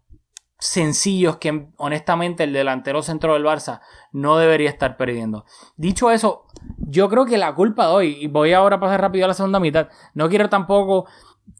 [0.62, 3.80] sencillos que honestamente el delantero centro del Barça
[4.12, 5.44] no debería estar perdiendo.
[5.76, 6.46] Dicho eso,
[6.78, 9.34] yo creo que la culpa de hoy, y voy ahora a pasar rápido a la
[9.34, 11.06] segunda mitad, no quiero tampoco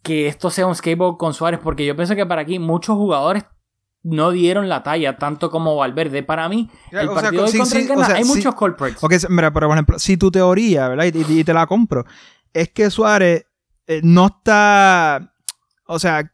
[0.04, 3.44] que esto sea un skateboard con Suárez, porque yo pienso que para aquí muchos jugadores
[4.04, 6.22] no dieron la talla, tanto como Valverde.
[6.22, 9.02] Para mí, el partido de contra hay muchos culprits.
[9.02, 11.06] Ok, mira, pero por ejemplo, si tu teoría, ¿verdad?
[11.06, 12.04] Y, te la compro,
[12.52, 13.46] es que Suárez
[13.88, 15.34] eh, no está...
[15.86, 16.31] O sea,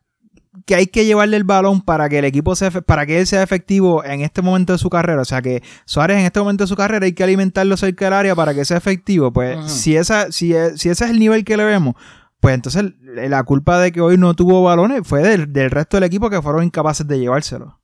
[0.66, 3.42] que hay que llevarle el balón para que el equipo sea, para que él sea
[3.42, 5.22] efectivo en este momento de su carrera.
[5.22, 8.14] O sea que Suárez en este momento de su carrera hay que alimentarlo cerca del
[8.14, 9.32] área para que sea efectivo.
[9.32, 11.94] Pues si, esa, si, si ese es el nivel que le vemos,
[12.40, 16.04] pues entonces la culpa de que hoy no tuvo balones fue del, del resto del
[16.04, 17.80] equipo que fueron incapaces de llevárselo.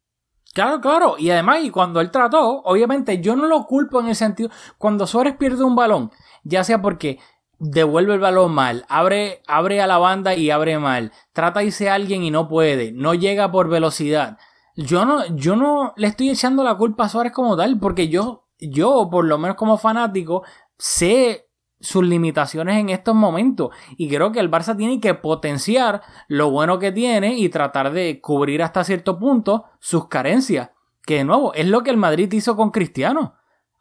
[0.54, 1.16] Claro, claro.
[1.18, 5.06] Y además, y cuando él trató, obviamente yo no lo culpo en el sentido, cuando
[5.06, 6.12] Suárez pierde un balón,
[6.44, 7.18] ya sea porque
[7.64, 11.88] devuelve el balón mal, abre, abre a la banda y abre mal, trata de irse
[11.88, 14.38] a alguien y no puede, no llega por velocidad.
[14.76, 18.48] Yo no, yo no le estoy echando la culpa a Suárez como tal, porque yo,
[18.58, 20.42] yo, por lo menos como fanático,
[20.78, 21.48] sé
[21.80, 23.70] sus limitaciones en estos momentos.
[23.96, 28.20] Y creo que el Barça tiene que potenciar lo bueno que tiene y tratar de
[28.20, 30.70] cubrir hasta cierto punto sus carencias.
[31.06, 33.34] Que de nuevo, es lo que el Madrid hizo con Cristiano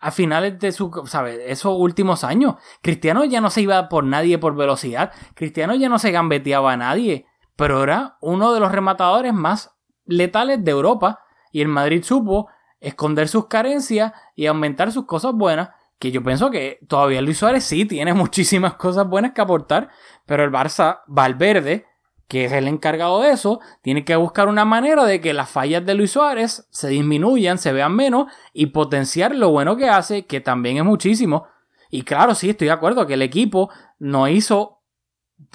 [0.04, 1.39] a finales de su, ¿sabes?
[1.46, 2.56] Esos últimos años.
[2.82, 5.13] Cristiano ya no se iba por nadie por velocidad.
[5.34, 7.26] Cristiano ya no se gambeteaba a nadie.
[7.56, 11.22] Pero era uno de los rematadores más letales de Europa.
[11.54, 12.50] Y el Madrid supo
[12.82, 15.70] esconder sus carencias y aumentar sus cosas buenas.
[16.00, 19.89] que yo pienso que todavía Luis Suárez sí tiene muchísimas cosas buenas que aportar,
[20.26, 21.86] pero el Barça, Valverde,
[22.28, 25.86] que es el encargado de eso, tiene que buscar una manera de que las fallas
[25.86, 30.42] de Luis Suárez se disminuyan, se vean menos y potenciar lo bueno que hace, que
[30.42, 31.46] también es muchísimo.
[31.90, 34.80] Y claro, sí, estoy de acuerdo que el equipo no hizo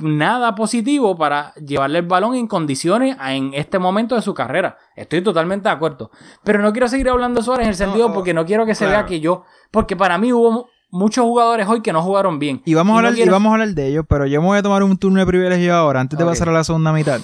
[0.00, 4.76] nada positivo para llevarle el balón en condiciones en este momento de su carrera.
[4.94, 6.10] Estoy totalmente de acuerdo.
[6.44, 8.74] Pero no quiero seguir hablando de Suárez en el sentido No, porque no quiero que
[8.74, 9.00] se claro.
[9.00, 9.44] vea que yo...
[9.70, 12.62] Porque para mí hubo muchos jugadores hoy que no jugaron bien.
[12.64, 14.58] Y vamos, a no hablar, y vamos a hablar de ellos, pero yo me voy
[14.58, 17.20] a tomar un turno de privilegio ahora, antes de pasar a la segunda mitad.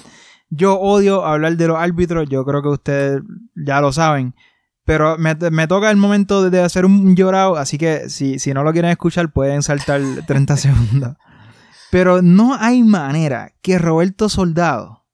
[0.49, 3.21] Yo odio hablar de los árbitros, yo creo que ustedes
[3.55, 4.35] ya lo saben.
[4.85, 8.53] Pero me, me toca el momento de, de hacer un llorado, así que si, si
[8.53, 11.15] no lo quieren escuchar pueden saltar 30 segundos.
[11.91, 15.05] Pero no hay manera que Roberto Soldado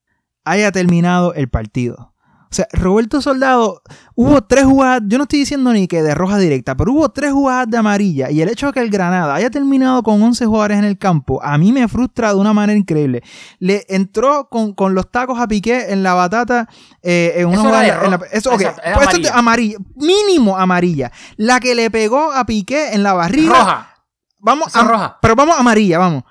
[0.43, 2.10] haya terminado el partido.
[2.51, 3.81] O sea, Roberto Soldado,
[4.13, 7.31] hubo tres jugadas, yo no estoy diciendo ni que de roja directa, pero hubo tres
[7.31, 10.77] jugadas de amarilla y el hecho de que el Granada haya terminado con 11 jugadores
[10.79, 13.23] en el campo, a mí me frustra de una manera increíble.
[13.59, 16.67] Le entró con, con los tacos a Piqué en la batata,
[17.01, 18.03] eh, en una Eso jugada...
[18.05, 19.33] en la- eso, ok, Exacto, es pues esto amarilla.
[19.39, 21.11] amarilla, mínimo amarilla.
[21.37, 23.95] La que le pegó a Piqué en la barriga, Roja.
[24.39, 25.17] vamos a, roja.
[25.21, 26.23] pero vamos a amarilla, vamos.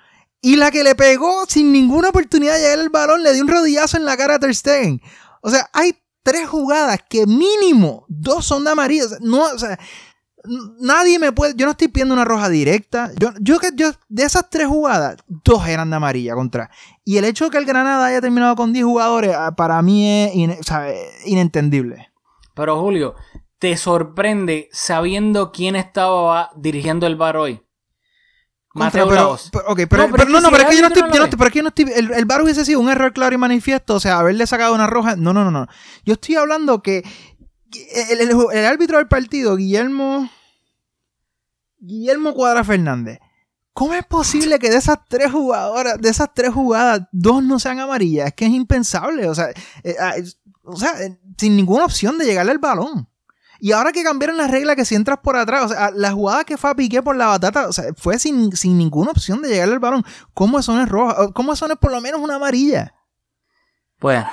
[0.43, 3.49] Y la que le pegó sin ninguna oportunidad de llegar el balón, le dio un
[3.49, 5.01] rodillazo en la cara a Ter Stegen.
[5.43, 9.05] O sea, hay tres jugadas que mínimo dos son de amarilla.
[9.05, 9.79] O sea, no, o sea,
[10.79, 11.55] nadie me puede.
[11.57, 13.11] Yo no estoy pidiendo una roja directa.
[13.19, 16.71] Yo, yo yo, de esas tres jugadas, dos eran de amarilla contra.
[17.05, 20.09] Y el hecho de que el Granada haya terminado con 10 jugadores, ah, para mí
[20.09, 22.11] es es inentendible.
[22.55, 23.15] Pero Julio,
[23.59, 27.63] ¿te sorprende sabiendo quién estaba dirigiendo el bar hoy?
[28.73, 31.03] Contra, pero, pero- ok, pero, No, pero pero no, pero es que yo no estoy,
[31.03, 32.79] no yo no estoy- pero es que yo no estoy, el, el VAR hubiese sido
[32.81, 35.67] un error claro y manifiesto, o sea, haberle sacado una roja, no, no, no, no.
[36.05, 37.03] Yo estoy hablando que
[38.11, 40.31] el, el- el árbitro del partido, Guillermo,
[41.79, 43.19] Guillermo Cuadra Fernández,
[43.73, 47.81] ¿cómo es posible que de esas tres jugadoras, de esas tres jugadas, dos no sean
[47.81, 48.29] amarillas?
[48.29, 49.51] Es que es impensable, o sea,
[49.83, 50.15] eh, ah,
[50.63, 53.09] o sea, eh, sin ninguna opción de llegarle al balón.
[53.61, 56.45] Y ahora que cambiaron las reglas que si entras por atrás, o sea, la jugada
[56.45, 59.49] que fue a Piqué por la batata, o sea, fue sin, sin ninguna opción de
[59.51, 60.05] llegarle al balón.
[60.35, 61.33] ¿Cómo eso no es roja?
[61.33, 62.95] ¿Cómo eso no es por lo menos una amarilla?
[64.01, 64.27] Bueno,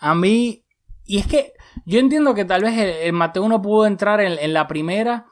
[0.00, 0.64] a mí.
[1.04, 1.52] Y es que
[1.86, 5.26] yo entiendo que tal vez el, el Mateo no pudo entrar en, en la primera,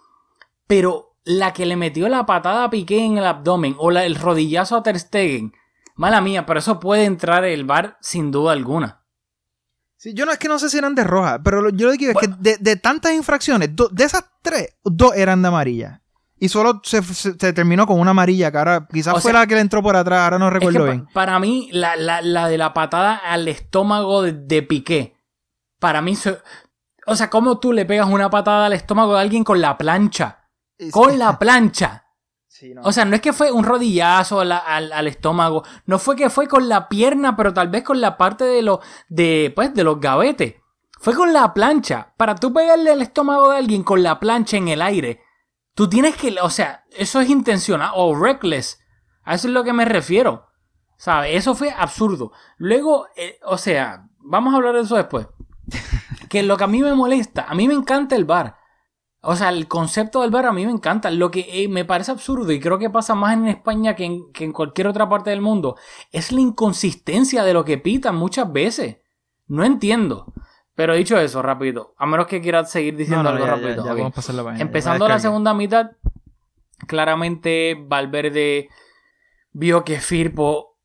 [0.66, 4.16] pero la que le metió la patada a Piqué en el abdomen o la- el
[4.16, 5.52] rodillazo a Ter Stegen,
[5.94, 9.01] mala mía, pero eso puede entrar el bar sin duda alguna.
[10.02, 11.98] Sí, yo no es que no sé si eran de roja, pero yo lo que
[12.06, 16.02] digo es que de, de tantas infracciones, do- de esas tres, dos eran de amarilla.
[16.40, 19.42] Y solo se, se- se terminó con una amarilla, que ahora quizás O fue sea,
[19.42, 21.06] la que le entró por atrás, ahora no Es que recuerdo pa- bien.
[21.14, 25.14] para mí, la, la- la de la patada al estómago de, de Piqué,
[25.78, 26.18] para mí,
[27.06, 30.48] o sea, ¿cómo tú le pegas una patada al estómago de alguien con la plancha?
[30.90, 32.01] Con la plancha.
[32.62, 32.82] Sí, no.
[32.82, 36.30] O sea, no es que fue un rodillazo al, al- al estómago, no fue que
[36.30, 39.82] fue con la pierna, pero tal vez con la parte de los, de, pues, de
[39.82, 40.54] los gavetes.
[41.00, 42.14] Fue con la plancha.
[42.16, 45.20] Para tú pegarle al estómago de alguien con la plancha en el aire,
[45.74, 48.78] tú tienes que, o sea, eso es intencional o reckless.
[49.24, 50.46] A eso es lo que me refiero.
[50.96, 51.34] ¿Sabes?
[51.34, 52.30] Eso fue absurdo.
[52.58, 55.26] Luego, eh, o sea, vamos a hablar de eso después.
[56.28, 58.56] Que lo que a mí me molesta, a mí me encanta el bar.
[59.24, 61.10] O sea, el concepto del bar a mí me encanta.
[61.10, 64.32] Lo que eh, me parece absurdo y creo que pasa más en España que en,
[64.32, 65.76] que en cualquier otra parte del mundo
[66.10, 68.96] es la inconsistencia de lo que pitan muchas veces.
[69.46, 70.32] No entiendo.
[70.74, 71.94] Pero dicho eso, rápido.
[71.98, 73.84] A menos que quieras seguir diciendo No, no, algo ya, rápido.
[73.84, 75.30] ya, vamos a pasar la página, Empezando la descargué.
[75.32, 75.90] segunda mitad,
[76.86, 78.68] claramente Valverde
[79.52, 80.78] vio que Firpo,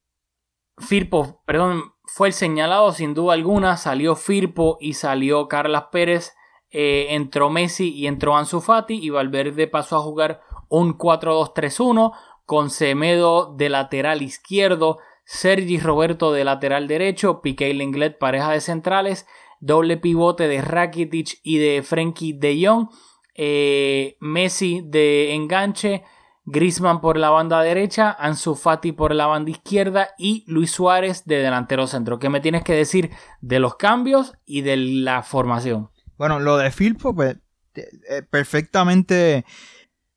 [0.77, 3.77] Firpo, perdón, fue el señalado sin duda alguna.
[3.77, 6.33] Salió Firpo y salió Carlas Pérez.
[6.71, 12.13] Eh, entró Messi y entró Ansu Fati y Valverde pasó a jugar un 4-2-3-1
[12.45, 18.61] con Semedo de lateral izquierdo, Sergi Roberto de lateral derecho, Piqué y Lenglet pareja de
[18.61, 19.27] centrales,
[19.59, 22.89] doble pivote de Rakitic y de Frenkie de Jong,
[23.35, 26.03] eh, Messi de enganche,
[26.45, 31.39] Griezmann por la banda derecha, Ansu Fati por la banda izquierda y Luis Suárez de
[31.39, 32.19] delantero centro.
[32.19, 35.89] ¿Qué me tienes que decir de los cambios y de la formación?
[36.17, 37.37] Bueno, lo de Filpo, pues,
[37.75, 39.45] eh, perfectamente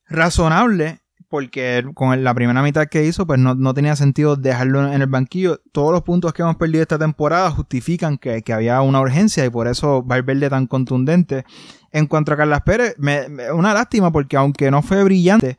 [0.06, 5.00] razonable, porque con la primera mitad que hizo, pues no, no tenía sentido dejarlo en
[5.00, 5.60] el banquillo.
[5.70, 9.50] Todos los puntos que hemos perdido esta temporada justifican que, que había una urgencia y
[9.50, 11.44] por eso Valverde tan contundente.
[11.92, 15.56] En cuanto a Carlas Pérez, me, una lástima porque aunque no fue brillante,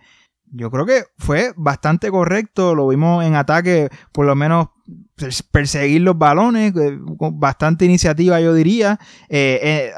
[0.51, 2.75] yo creo que fue bastante correcto.
[2.75, 4.67] Lo vimos en ataque, por lo menos
[5.51, 8.99] perseguir los balones, eh, con bastante iniciativa, yo diría.
[9.29, 9.93] Eh, eh,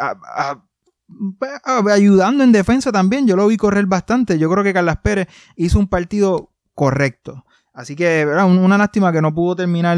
[1.92, 3.28] ayudando en defensa también.
[3.28, 4.38] Yo lo vi correr bastante.
[4.40, 7.46] Yo creo que Carlas Pérez hizo un partido correcto.
[7.76, 8.46] Así que, ¿verdad?
[8.46, 9.98] una lástima que no pudo terminar,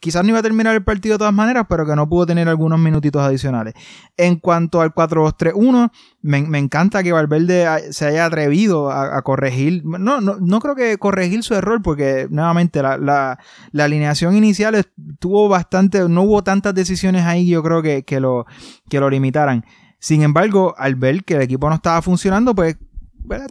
[0.00, 2.48] quizás no iba a terminar el partido de todas maneras, pero que no pudo tener
[2.48, 3.74] algunos minutitos adicionales.
[4.16, 10.20] En cuanto al 4-2-3-1, me, me, encanta que Valverde se haya atrevido a, corregir, no,
[10.20, 13.38] no, no, creo que corregir su error, porque nuevamente la, la,
[13.70, 14.84] la, alineación inicial
[15.20, 18.46] tuvo bastante, no hubo tantas decisiones ahí, yo creo que, que, lo,
[18.90, 19.64] que lo limitaran.
[20.00, 22.76] Sin embargo, al ver que el equipo no estaba funcionando, pues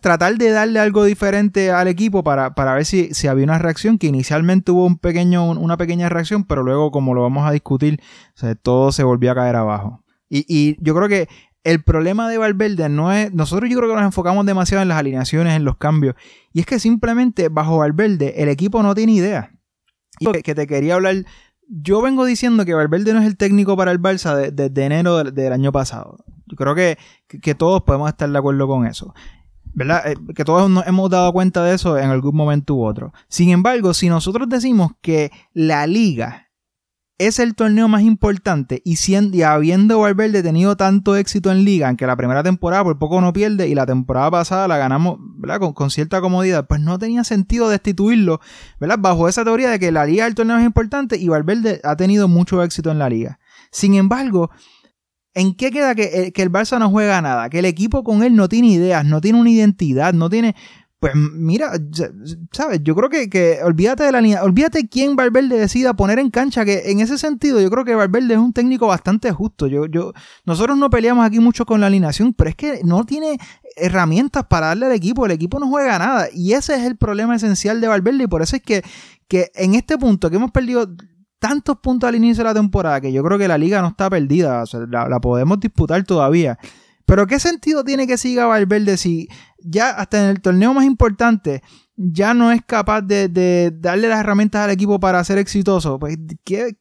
[0.01, 4.71] tratar de darle algo diferente al equipo para, ver si, había una reacción, que inicialmente
[4.71, 7.99] hubo un pequeño, una pequeña reacción, pero luego, como lo vamos a discutir,
[8.61, 10.03] todo se volvió a caer abajo.
[10.29, 11.27] Y, yo creo que
[11.63, 13.33] el problema de Valverde no es.
[13.33, 16.15] Nosotros yo creo que nos enfocamos demasiado en las alineaciones, en los cambios.
[16.51, 19.51] Y es que simplemente bajo Valverde el equipo no tiene idea.
[20.19, 21.25] Y que te quería hablar.
[21.67, 25.53] Yo vengo diciendo que Valverde no es el técnico para el Barça desde enero del,
[25.53, 26.17] año pasado.
[26.47, 26.97] Yo creo que,
[27.41, 29.13] que todos podemos estar de acuerdo con eso.
[29.73, 30.11] ¿Verdad?
[30.11, 33.13] Eh, que todos nos hemos dado cuenta de eso en algún momento u otro.
[33.27, 36.43] Sin embargo, si nosotros decimos que la liga
[37.19, 38.97] es el torneo más importante y,
[39.43, 43.67] habiendo Valverde tenido tanto éxito en liga, aunque la primera temporada por poco no pierde
[43.67, 45.59] y la temporada pasada la ganamos ¿verdad?
[45.59, 48.41] Con, con, cierta comodidad, pues no tenía sentido destituirlo
[48.79, 48.97] ¿verdad?
[48.99, 51.95] bajo esa teoría de que la liga es el torneo más importante y Valverde ha
[51.95, 53.39] tenido mucho éxito en la liga.
[53.71, 54.49] Sin embargo,
[55.35, 57.49] ¿En qué queda que, que, el Barça no juega nada?
[57.49, 60.55] Que el equipo con él no tiene ideas, no tiene una identidad, no tiene.
[60.99, 61.73] Pues mira,
[62.53, 62.79] ¿sabes?
[62.81, 66.63] Yo creo que, que olvídate de la línea, olvídate quién Valverde decida poner en cancha,
[66.63, 69.67] que en ese sentido yo creo que Valverde es un técnico bastante justo.
[69.67, 70.13] Yo, yo,
[70.45, 73.37] nosotros no peleamos aquí mucho con la alineación, pero es que no tiene
[73.75, 76.27] herramientas para darle al equipo, el equipo no juega nada.
[76.33, 78.81] Y ese es el problema esencial de Valverde, y por eso es que,
[79.27, 80.87] que en este punto que hemos perdido
[81.43, 84.09] tantos puntos al inicio de la temporada que yo creo que la liga no está
[84.09, 86.57] perdida, la, podemos disputar todavía.
[87.03, 89.27] Pero ¿qué sentido tiene que siga Valverde si
[89.59, 91.61] ya hasta en el torneo más importante
[91.97, 95.99] ya no es capaz de, darle las herramientas al equipo para ser exitoso?
[95.99, 96.77] Pues, ¿qué,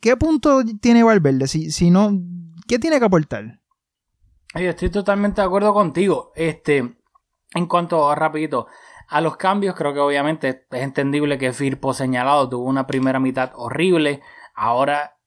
[0.00, 1.46] qué, punto tiene Valverde?
[1.46, 2.10] Si, si no,
[2.66, 3.60] ¿qué tiene que aportar?
[4.52, 6.32] estoy totalmente de acuerdo contigo.
[6.34, 6.96] Este,
[7.54, 8.66] en cuanto a rapidito,
[9.12, 13.52] a los cambios, creo que obviamente es entendible que Firpo señalado tuvo una primera mitad
[13.54, 14.22] horrible.
[14.54, 15.18] Ahora,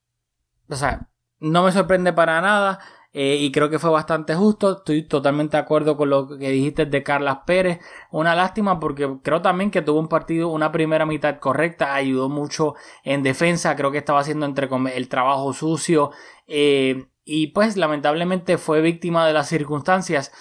[0.68, 1.10] o sea,
[1.40, 2.80] no me sorprende para nada.
[3.14, 4.80] Eh, y creo que fue bastante justo.
[4.80, 7.80] Estoy totalmente de acuerdo con lo que dijiste de Carlas Pérez.
[8.10, 11.94] Una lástima porque creo también que tuvo un partido, una primera mitad correcta.
[11.94, 12.74] Ayudó mucho
[13.04, 13.76] en defensa.
[13.76, 16.10] Creo que estaba haciendo entre el trabajo sucio.
[16.48, 20.32] Eh, y pues lamentablemente fue víctima de las circunstancias.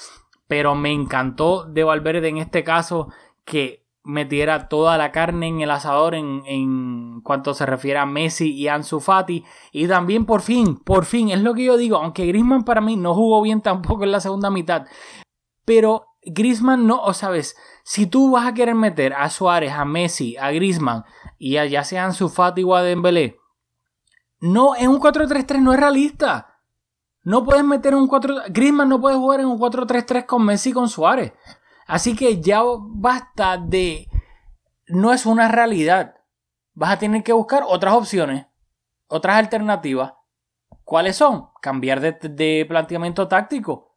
[0.48, 3.10] Pero me encantó de Valverde en este caso
[3.44, 8.52] que metiera toda la carne en el asador en, en, cuanto se refiere a Messi
[8.52, 9.44] y Ansu Fati.
[9.72, 12.96] Y también por fin, por fin, es lo que yo digo, aunque Grisman para mí
[12.96, 14.86] no jugó bien tampoco en la segunda mitad.
[15.64, 20.36] Pero Grisman no, o sabes, si tú vas a querer meter a Suárez, a Messi,
[20.36, 21.04] a Grisman
[21.38, 23.38] y a ya sea Ansu Fati o a Dembélé,
[24.40, 26.60] no, en un 4-3-3 no es realista.
[27.22, 30.72] No puedes meter un 4 Griezmann no puede jugar en un 4-3-3 con Messi y
[30.74, 31.32] con Suárez.
[31.86, 34.08] Así que ya basta de...
[34.86, 36.14] No es una realidad.
[36.74, 38.46] Vas a tener que buscar otras opciones,
[39.06, 40.14] otras alternativas.
[40.84, 41.48] ¿Cuáles son?
[41.62, 43.96] Cambiar de, planteamiento táctico.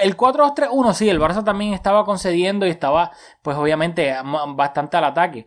[0.00, 4.14] el 4-2-3-1, sí, el Barça también estaba concediendo y estaba, pues obviamente,
[4.54, 5.46] bastante al ataque.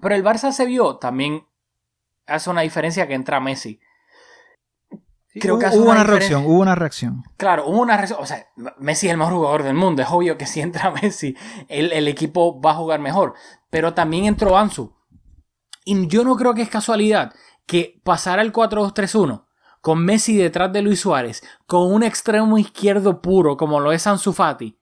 [0.00, 1.46] Pero el Barça se vio también.
[2.26, 3.80] Hace una diferencia que entra Messi
[5.34, 7.22] creo que hubo una, reacción, hubo una reacción.
[7.36, 8.20] Claro, hubo una reacción.
[8.22, 8.46] O sea,
[8.78, 10.02] Messi es el mejor jugador del mundo.
[10.02, 11.36] Es obvio que si entra Messi,
[11.68, 13.34] el, el equipo va a jugar mejor.
[13.70, 14.94] Pero también entró Ansu.
[15.84, 17.32] Y yo no creo que es casualidad
[17.66, 19.44] que pasara el 4-2-3-1
[19.80, 24.32] con Messi detrás de Luis Suárez, con un extremo izquierdo puro como lo es Ansu
[24.32, 24.78] Fati,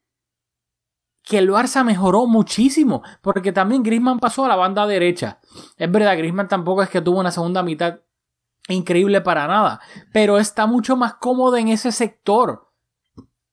[1.23, 5.41] que el Barça mejoró muchísimo, porque también Griezmann pasó a la banda derecha.
[5.77, 8.01] Es verdad, Griezmann tampoco es que tuvo una segunda mitad
[8.69, 9.81] increíble para nada,
[10.13, 12.73] pero está mucho más cómodo en ese sector.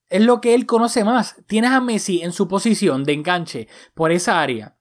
[0.09, 1.37] Es lo que él conoce más.
[1.47, 4.77] Tienes a Messi en su posición de enganche por esa área.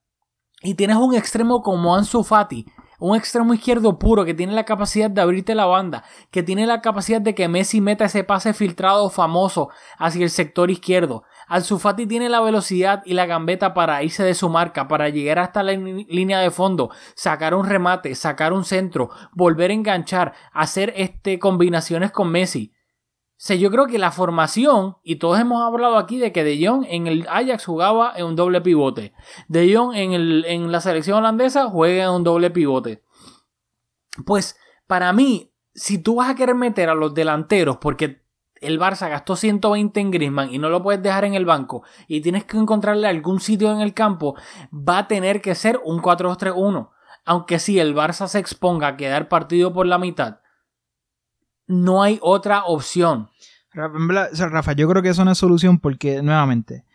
[0.61, 2.65] Y tienes un extremo como Ansu Fati,
[2.99, 6.81] un extremo izquierdo puro que tiene la capacidad de abrirte la banda, que tiene la
[6.81, 11.23] capacidad de que Messi meta ese pase filtrado famoso hacia el sector izquierdo.
[11.47, 15.39] Ansu Fati tiene la velocidad y la gambeta para irse de su marca, para llegar
[15.39, 20.93] hasta la línea de fondo, sacar un remate, sacar un centro, volver a enganchar, hacer
[20.95, 22.73] este, combinaciones con Messi.
[23.49, 26.85] O yo creo que la formación, y todos hemos hablado aquí de que De Jong
[26.87, 29.13] en el Ajax jugaba en un doble pivote.
[29.49, 33.03] De Jong en, en la selección holandesa juega en un doble pivote.
[34.25, 38.22] Pues para mí, si tú vas a querer meter a los delanteros, porque
[38.63, 42.21] el Barça gastó 120 en Griezmann y no lo puedes dejar en el banco y
[42.21, 44.35] tienes que encontrarle algún sitio en el campo,
[44.71, 46.89] va a tener que ser un 4-2-3-1.
[47.25, 50.39] Aunque si el Barça se exponga a quedar partido por la mitad,
[51.67, 53.29] no hay otra opción.
[53.73, 56.85] Rafa, yo creo que es solución porque, nuevamente,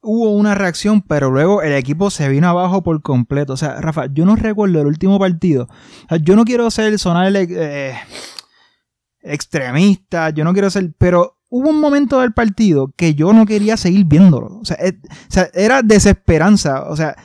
[0.00, 3.54] hubo una reacción, pero luego el equipo se vino abajo por completo.
[3.54, 5.68] O sea, Rafa, yo no recuerdo el último partido.
[6.22, 7.94] yo no quiero ser sonar eh,
[9.22, 13.76] extremista, yo no quiero ser, pero hubo un momento del partido que yo no quería
[13.76, 14.58] seguir viéndolo.
[14.60, 16.88] O sea, o sea era desesperanza.
[16.88, 17.16] O sea,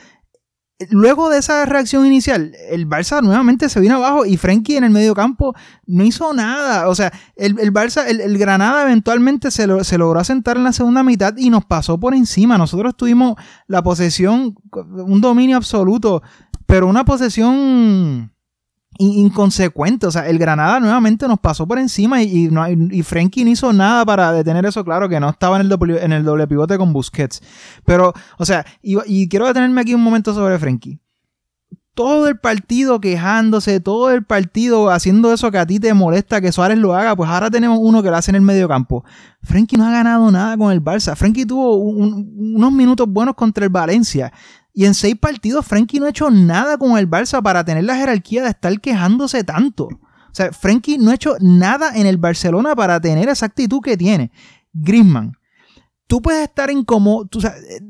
[0.90, 4.90] luego de esa reacción inicial, el Barça nuevamente se vino abajo y Frenkie en el
[4.90, 5.54] medio campo
[5.86, 6.88] no hizo nada.
[6.88, 11.34] O sea, el, Barça, el, Granada eventualmente se, se, logró asentar en la segunda mitad
[11.36, 12.58] y nos pasó por encima.
[12.58, 13.36] Nosotros tuvimos
[13.66, 16.22] la posesión, un dominio absoluto,
[16.66, 18.33] pero una posesión
[18.98, 20.06] inconsecuente.
[20.06, 22.50] O sea, el Granada nuevamente nos pasó por encima y,
[22.90, 24.84] y, Frenkie no hizo nada para detener eso.
[24.84, 27.42] Claro que no estaba en el doble, en el doble pivote con Busquets.
[27.84, 31.00] Pero, o sea, y, quiero detenerme aquí un momento sobre Frenkie.
[31.94, 36.50] Todo el partido quejándose, todo el partido haciendo eso que a ti te molesta que
[36.50, 39.04] Suárez lo haga, pues ahora tenemos uno que lo hace en el medio campo.
[39.42, 41.14] Frenkie no ha ganado nada con el Barça.
[41.14, 44.32] Frenkie tuvo unos minutos buenos contra el Valencia.
[44.76, 47.96] Y en seis partidos, Frankie no ha hecho nada con el Barça para tener la
[47.96, 49.84] jerarquía de estar quejándose tanto.
[49.84, 53.96] O sea, Frankie no ha hecho nada en el Barcelona para tener esa actitud que
[53.96, 54.32] tiene.
[54.72, 55.32] Griezmann,
[56.08, 57.24] tú puedes estar incómodo.
[57.26, 57.80] Tú, eh,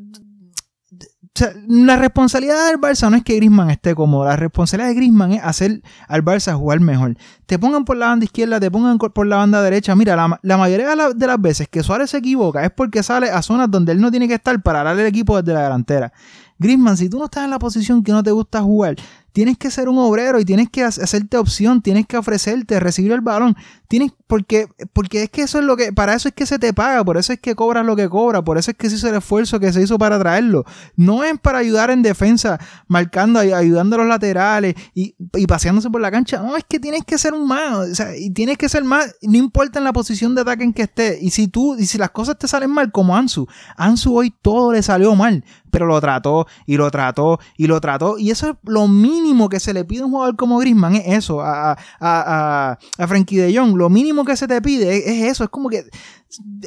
[1.36, 4.26] o sea, la responsabilidad del Barça no es que Griezmann esté cómodo.
[4.26, 7.16] La responsabilidad de Griezmann es hacer al Barça jugar mejor.
[7.46, 9.96] Te pongan por la banda izquierda, te pongan por la banda derecha.
[9.96, 13.70] Mira, la, mayoría de, las veces que Suárez se equivoca es porque sale a zonas
[13.70, 16.12] donde él no tiene que estar para darle el equipo desde la delantera.
[16.58, 18.96] Griezmann, si tú no estás en la posición que no te gusta jugar,
[19.34, 23.20] tienes que ser un obrero y tienes que hacerte opción, tienes que ofrecerte, recibir el
[23.20, 23.56] balón.
[23.88, 26.72] Tienes, porque, porque es que eso es lo que, para eso es que se te
[26.72, 29.08] paga, por eso es que cobras lo que cobra, por eso es que se hizo
[29.08, 30.64] el esfuerzo que se hizo para traerlo.
[30.94, 35.16] No es para ayudar en defensa, marcando, ayudando a los laterales y,
[35.48, 36.40] paseándose por la cancha.
[36.40, 39.16] No, es que tienes que ser un más, o sea, y tienes que ser más,
[39.22, 41.20] no importa en la posición de ataque en que estés.
[41.20, 44.72] Y si tú, y si las cosas te salen mal, como Ansu, Ansu hoy todo
[44.72, 45.44] le salió mal,
[45.74, 48.16] pero lo trató y lo trató y lo trató.
[48.16, 51.08] Y eso es lo mínimo que se le pide a un jugador como Griezmann, es
[51.08, 53.76] eso, a, a, a, a Frankie de Jong.
[53.76, 55.82] Lo mínimo que se te pide es, eso, es como que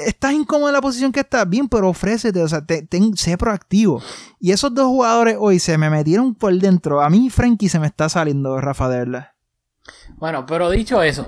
[0.06, 2.66] estás incómodo en la posición que estás, bien, pero ofrécete, o sea,
[3.16, 4.02] sé proactivo.
[4.42, 7.02] Y esos dos jugadores hoy se me metieron por dentro.
[7.02, 9.24] A mí Frankie se me está saliendo, Rafa de
[10.18, 11.28] Bueno, pero dicho eso,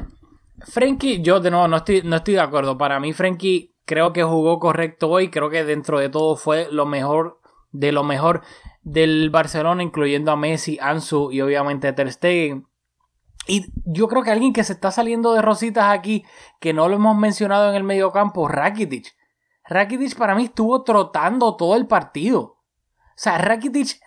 [0.66, 2.78] Frankie, yo de nuevo no estoy, no estoy de acuerdo.
[2.78, 5.30] Para mí, Frankie creo que jugó correcto hoy.
[5.30, 7.39] Creo que dentro de todo fue lo mejor
[7.72, 8.42] de lo mejor
[8.82, 12.68] del Barcelona, incluyendo a Messi, Ansu y obviamente Ter Stegen.
[13.48, 16.24] Y yo creo que alguien que se está saliendo de rositas aquí,
[16.60, 19.16] que no lo hemos mencionado en el medio campo, Rakitic.
[19.66, 22.42] Rakitic para mí estuvo trotando todo el partido.
[22.42, 22.58] O
[23.16, 24.00] sea, Rakitic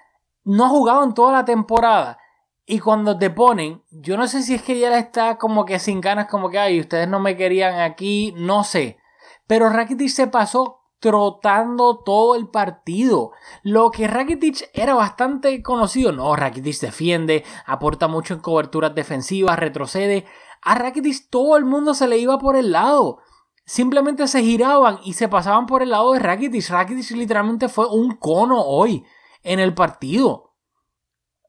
[0.45, 2.19] no ha jugado en toda la temporada.
[2.65, 6.01] Y cuando te ponen, yo no sé si es que ya está como que sin
[6.01, 8.99] ganas, como que, ay, ustedes no me querían aquí, no sé.
[9.47, 13.33] Pero Rakitic se pasó trotando todo el partido.
[13.65, 16.13] Lo que Rakitic era bastante conocido.
[16.13, 20.25] No, Rakitic defiende, aporta mucho en coberturas defensivas, retrocede.
[20.63, 23.19] A Rakitic todo el mundo se le iba por el lado.
[23.67, 26.71] Simplemente se giraban y se pasaban por el lado de Rakitic.
[26.71, 29.05] Rakitic literalmente fue un cono hoy
[29.43, 30.53] en el partido.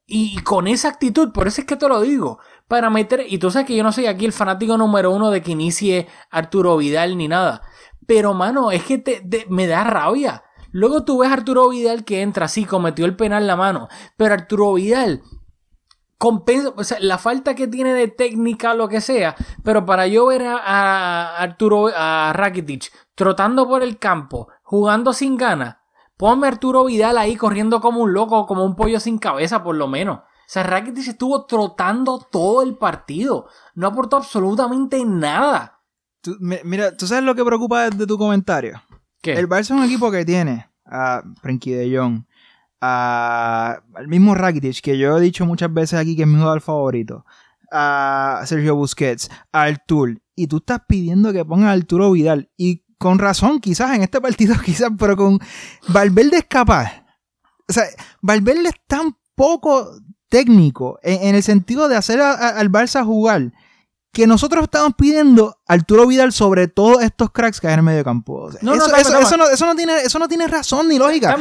[0.06, 3.52] Y con esa actitud, por eso es que te lo digo, para meter, y tú
[3.52, 7.18] sabes que yo no soy aquí el fanático número uno de que inicie Arturo Vidal
[7.18, 7.62] ni nada,
[8.08, 10.44] pero, mano, es que te, me da rabia.
[10.72, 13.88] Luego tú ves a Arturo Vidal que entra, sí, cometió el penal la mano.
[14.18, 15.22] Pero Arturo Vidal
[16.18, 19.36] compensa, o sea, la falta que tiene de técnica, lo que sea.
[19.64, 25.78] Pero para yo ver a, Arturo, a Rakitic trotando por el campo, jugando sin ganas,
[26.18, 29.88] ponme Arturo Vidal ahí corriendo como un loco, como un pollo sin cabeza, por lo
[29.88, 30.20] menos.
[30.20, 33.48] O sea, Rakitic estuvo trotando todo el partido.
[33.76, 35.73] No aportó absolutamente nada
[36.40, 38.82] mira, ¿tú sabes lo que preocupa de tu comentario?
[39.22, 39.34] ¿Qué?
[39.34, 42.26] El Barça es un equipo que tiene a Frenkie de Jong,
[42.82, 46.62] a, al mismo Rakitic, que yo he dicho muchas veces aquí que es mi jugador
[46.62, 47.26] favorito,
[47.72, 52.84] a Sergio Busquets, a Artur, y tú estás pidiendo que ponga a Arturo Vidal, y
[52.98, 55.40] con razón, quizás en este partido, quizás, pero con
[55.90, 57.04] Valverde es capaz.
[57.68, 57.84] O sea,
[58.22, 59.92] Valverde es tan poco
[60.30, 63.54] técnico en, el sentido de hacer al Barça jugar
[64.14, 68.04] que nosotros estamos pidiendo Arturo Vidal sobre todos estos cracks que hay en el medio
[68.04, 68.50] campo.
[68.62, 68.76] no,
[69.20, 71.32] eso, no, eso, no, tiene, eso no tiene razón ni lógica.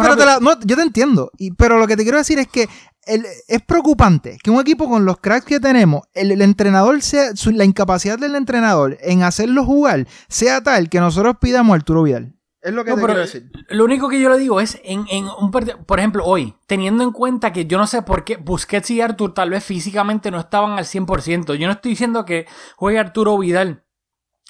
[0.00, 1.30] pero, yo te entiendo.
[1.58, 2.68] pero lo que te quiero decir es que
[3.02, 7.36] el- es preocupante que un equipo con los cracks que tenemos, el, el entrenador sea,
[7.36, 12.04] su- la incapacidad del entrenador en hacerlo jugar sea tal que nosotros pidamos a Arturo
[12.04, 12.34] Vidal.
[12.68, 13.50] Es lo que No, te pero quiero decir.
[13.70, 17.12] Lo único que yo le digo es, en, en un por ejemplo, hoy, teniendo en
[17.12, 20.72] cuenta que yo no sé por qué Busquets y Artur tal vez físicamente no estaban
[20.72, 21.54] al 100%.
[21.54, 22.46] Yo no estoy diciendo que
[22.76, 23.84] juegue Arturo Vidal.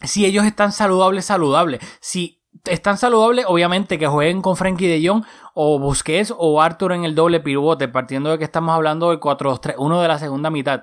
[0.02, 1.80] Si ellos están saludables, saludables.
[2.00, 7.04] Si están saludables, obviamente que jueguen con Frankie de Jong o Busquets o Arthur en
[7.04, 10.82] el doble pivote, partiendo de que estamos hablando del 4-2-3-1 de la segunda mitad.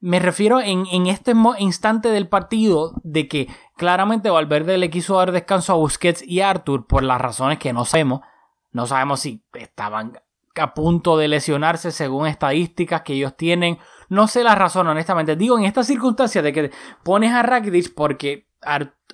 [0.00, 5.32] Me refiero en, en este instante del partido de que claramente Valverde le quiso dar
[5.32, 8.20] descanso a Busquets y a Arthur por las razones que no sabemos.
[8.72, 10.20] No sabemos si estaban
[10.60, 13.78] a punto de lesionarse según estadísticas que ellos tienen.
[14.08, 15.36] No sé la razón, honestamente.
[15.36, 16.70] Digo, en estas circunstancias de que
[17.02, 18.48] pones a Rakitic porque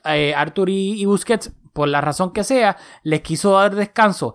[0.05, 4.35] eh, Arthur y, y Busquets, por la razón que sea, les quiso dar descanso.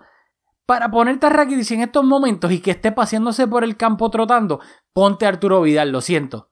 [0.65, 4.59] Para ponerte a Rakitic en estos momentos y que esté paseándose por el campo trotando,
[4.97, 6.49] ponte a Arturo Vidal, lo siento.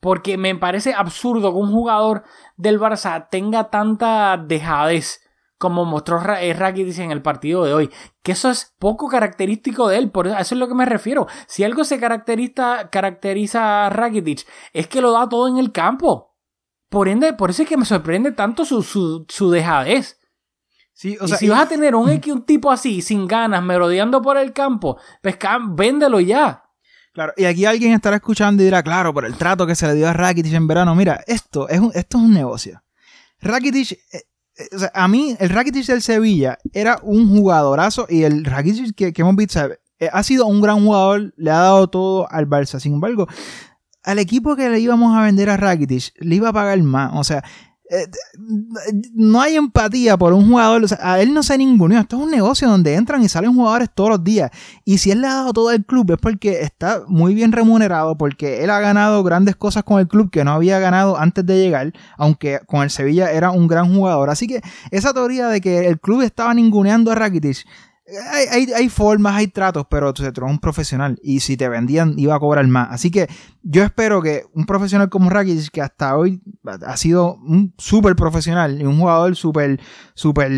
[0.00, 2.22] Porque me parece absurdo que un jugador
[2.56, 5.20] del Barça tenga tanta dejadez
[5.58, 7.90] como mostró eh, Rakitic en el partido de hoy.
[8.22, 11.26] Que eso es poco característico de él, por eso eso es lo que me refiero.
[11.48, 16.34] Si algo se caracteriza, caracteriza a Rakitic, es que lo da todo en el campo.
[16.88, 20.18] Por ende, por eso es que me sorprende tanto su, su, su dejadez.
[20.94, 23.62] Sí, o y sea, si y- vas a tener un, un tipo así, sin ganas,
[23.62, 25.36] merodeando por el campo, pues
[25.72, 26.64] véndelo ya.
[27.12, 29.94] Claro, y aquí alguien estará escuchando y dirá, claro, por el trato que se le
[29.94, 30.94] dio a Rakitic en verano.
[30.94, 32.82] Mira, esto es un, esto es un negocio.
[33.40, 34.22] Rakitic, eh,
[34.56, 39.22] eh, a mí, el Rakitic del Sevilla era un jugadorazo y el Rakitic que, que
[39.22, 39.60] hemos visto.
[39.98, 42.78] Eh, ha sido un gran jugador, le ha dado todo al Barça.
[42.78, 43.26] Sin embargo,
[44.04, 47.10] al equipo que le íbamos a vender a Rakitic, le iba a pagar más.
[47.14, 47.42] O sea,
[47.92, 48.06] eh,
[49.14, 50.86] no hay empatía por un jugador.
[51.00, 51.98] A él no se ninguno.
[51.98, 54.50] Esto es un negocio donde entran y salen jugadores todos los días.
[54.84, 58.16] Y si él le ha dado todo al club es porque está muy bien remunerado,
[58.16, 61.60] porque él ha ganado grandes cosas con el club que no había ganado antes de
[61.60, 64.30] llegar, aunque con el Sevilla era un gran jugador.
[64.30, 64.60] Así que
[64.92, 67.66] esa teoría de que el club estaba ninguneando a Rakitic.
[68.30, 72.18] Hay, hay, hay formas, hay tratos, pero tú, eres un profesional y si te vendían
[72.18, 72.88] iba a cobrar más.
[72.90, 73.28] Así que
[73.62, 78.80] yo espero que un profesional como Rakitic, que hasta hoy ha sido un súper profesional
[78.80, 79.80] y un jugador súper,
[80.14, 80.50] súper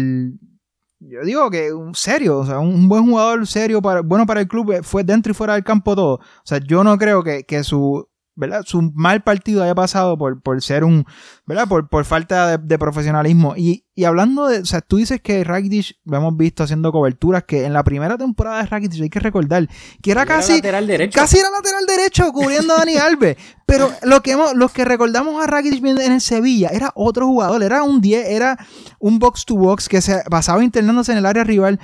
[1.04, 4.48] yo digo que un serio, o sea, un buen jugador serio, para, bueno para el
[4.48, 6.14] club, eh, fue dentro y fuera del campo todo.
[6.14, 8.62] O sea, yo no creo que, que su, ¿verdad?
[8.64, 11.04] su mal partido haya pasado por, por ser un,
[11.46, 11.68] ¿verdad?
[11.68, 13.54] Por, por falta de, de profesionalismo.
[13.56, 17.44] Y, y hablando de, o sea, tú dices que Rakitic lo hemos visto haciendo coberturas,
[17.44, 19.68] que en la primera temporada de Rakitic hay que recordar
[20.02, 21.18] que era Era casi, lateral derecho.
[21.18, 23.36] casi era lateral derecho cubriendo a Dani Alves.
[23.66, 27.62] Pero lo que hemos, los que recordamos a Rakitic en el Sevilla era otro jugador,
[27.62, 28.58] era un 10, era
[28.98, 31.80] un box to box que se pasaba internándose en el área rival.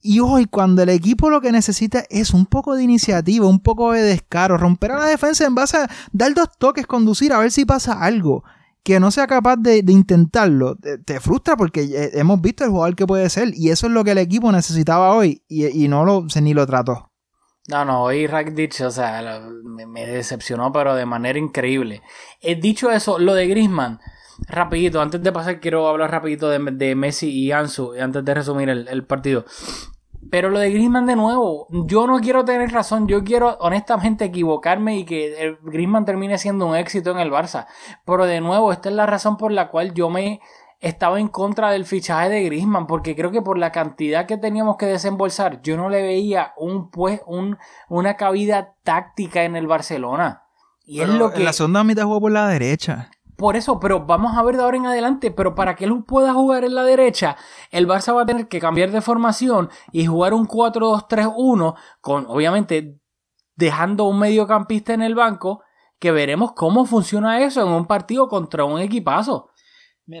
[0.00, 3.92] Y hoy, cuando el equipo lo que necesita es un poco de iniciativa, un poco
[3.92, 7.50] de descaro, romper a la defensa en base a dar dos toques, conducir, a ver
[7.50, 8.44] si pasa algo.
[8.84, 13.06] Que no sea capaz de, intentarlo, te, frustra porque eh, hemos visto el jugador que
[13.06, 13.52] puede ser.
[13.54, 15.42] Y eso es lo que el equipo necesitaba hoy.
[15.48, 17.10] Y, no lo, se, ni lo trató.
[17.66, 22.00] No, no, hoy Rakitic, o sea, me, decepcionó, pero de manera increíble.
[22.40, 24.00] He dicho eso, lo de Griezmann,
[24.46, 28.68] rapidito, antes de pasar quiero hablar rapidito de, de Messi y Ansu, antes de resumir
[28.68, 29.44] el, el partido.
[30.30, 34.98] Pero lo de Griezmann de nuevo, yo no quiero tener razón, yo quiero honestamente equivocarme
[34.98, 37.66] y que el Griezmann termine siendo un éxito en el Barça.
[38.04, 40.40] Pero de nuevo, esta es la razón por la cual yo me
[40.80, 44.76] estaba en contra del fichaje de Griezmann, porque creo que por la cantidad que teníamos
[44.76, 47.58] que desembolsar, yo no le veía un pues un,
[47.88, 50.42] una cabida táctica en el Barcelona.
[50.84, 53.10] Y es lo que En la segunda mitad jugó por la derecha.
[53.38, 55.30] Por eso, pero vamos a ver de ahora en adelante.
[55.30, 57.36] Pero para que él pueda jugar en la derecha,
[57.70, 62.98] el Barça va a tener que cambiar de formación y jugar un 4-2-3-1, con obviamente
[63.54, 65.62] dejando un mediocampista en el banco,
[66.00, 69.50] que veremos cómo funciona eso en un partido contra un equipazo.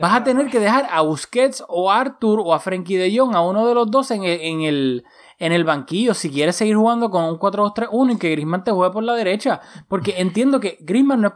[0.00, 3.34] Vas a tener que dejar a Busquets o a Arthur o a Frenkie de Jong,
[3.34, 5.04] a uno de los dos en el, en el,
[5.38, 8.92] en el banquillo, si quieres seguir jugando con un 4-2-3-1 y que Griezmann te juegue
[8.92, 9.60] por la derecha.
[9.88, 11.34] Porque entiendo que Griezmann no es...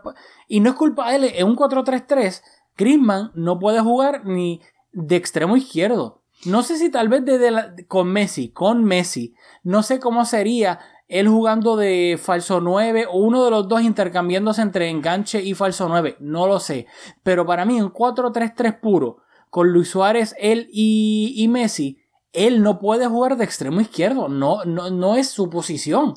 [0.49, 2.43] Y no es culpa de él, en un 4-3-3,
[2.77, 4.61] Griezmann no puede jugar ni
[4.93, 6.23] de extremo izquierdo.
[6.45, 10.81] No sé si tal vez desde la- con Messi, con Messi, no sé cómo sería
[11.07, 15.89] él jugando de falso 9 o uno de los dos intercambiándose entre enganche y falso
[15.89, 16.87] 9, no lo sé.
[17.23, 19.19] Pero para mí en 4-3-3 puro,
[19.51, 21.99] con Luis Suárez, él y, y Messi,
[22.33, 26.15] él no puede jugar de extremo izquierdo, no, no, no es su posición.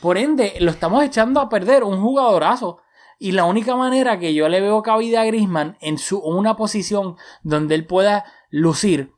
[0.00, 2.78] Por ende, lo estamos echando a perder un jugadorazo.
[3.18, 7.16] Y la única manera que yo le veo cabida a Griezmann en su, una posición
[7.42, 9.12] donde él pueda lucir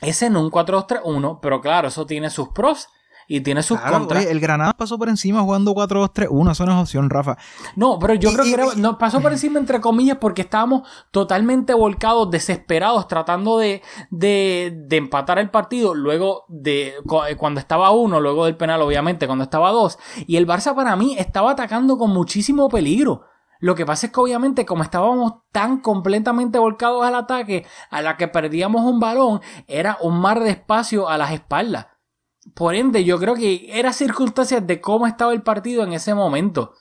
[0.00, 2.88] es en un 4-2-3-1, pero claro, eso tiene sus pros
[3.32, 4.24] y tiene sus Claro, contras.
[4.24, 6.50] oye, el Granada pasó por encima jugando 4-2-3-1.
[6.50, 7.38] Eso no es opción, Rafa.
[7.76, 10.82] No, pero yo Y- creo que era- nos pasó por encima entre comillas porque estábamos
[11.12, 16.88] totalmente volcados, desesperados, tratando de, de, de empatar el partido luego de
[17.28, 19.96] eh, cuando estaba uno, luego del penal obviamente, cuando estaba dos.
[20.26, 23.22] Y el Barça para mí estaba atacando con muchísimo peligro.
[23.60, 28.16] Lo que pasa es que obviamente como estábamos tan completamente volcados al ataque, a la
[28.16, 31.86] que perdíamos un balón, era un mar de espacio a las espaldas.
[32.54, 36.72] Por ende, yo creo que era circunstancias de cómo estaba el partido en ese momento.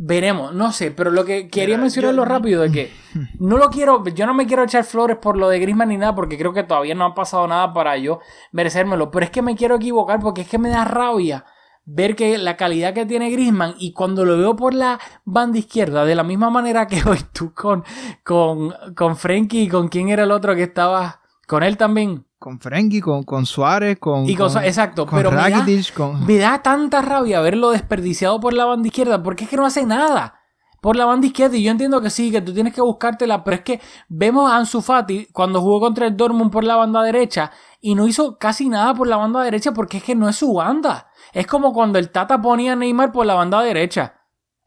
[0.00, 2.92] Veremos, no sé, pero lo que quería Mira, mencionarlo yo- rápido de que
[3.40, 6.14] no lo quiero, yo no me quiero echar flores por lo de Griezmann ni nada,
[6.14, 8.20] porque creo que todavía no ha pasado nada para yo
[8.52, 11.44] merecérmelo, pero es que me quiero equivocar porque es que me da rabia
[11.84, 16.04] ver que la calidad que tiene Griezmann y cuando lo veo por la banda izquierda,
[16.04, 17.82] de la misma manera que hoy tú con,
[18.22, 22.24] con, con Frenkie y con quién era el otro que estaba con él también.
[22.38, 24.26] Con Frenkie, con, con Suárez, con.
[24.28, 26.24] Y con exacto, con pero me da- Rakitic, con.
[26.24, 29.84] Me da tanta rabia verlo desperdiciado por la banda izquierda, porque es que no hace
[29.84, 30.34] nada
[30.80, 31.56] por la banda izquierda.
[31.56, 34.56] Y yo entiendo que sí, que tú tienes que buscártela, pero es que vemos a
[34.56, 38.68] Ansu Fati cuando jugó contra el Dortmund por la banda derecha y no hizo casi
[38.68, 41.08] nada por la banda derecha porque es que no es su banda.
[41.32, 44.14] Es como cuando el Tata ponía a Neymar por la banda derecha.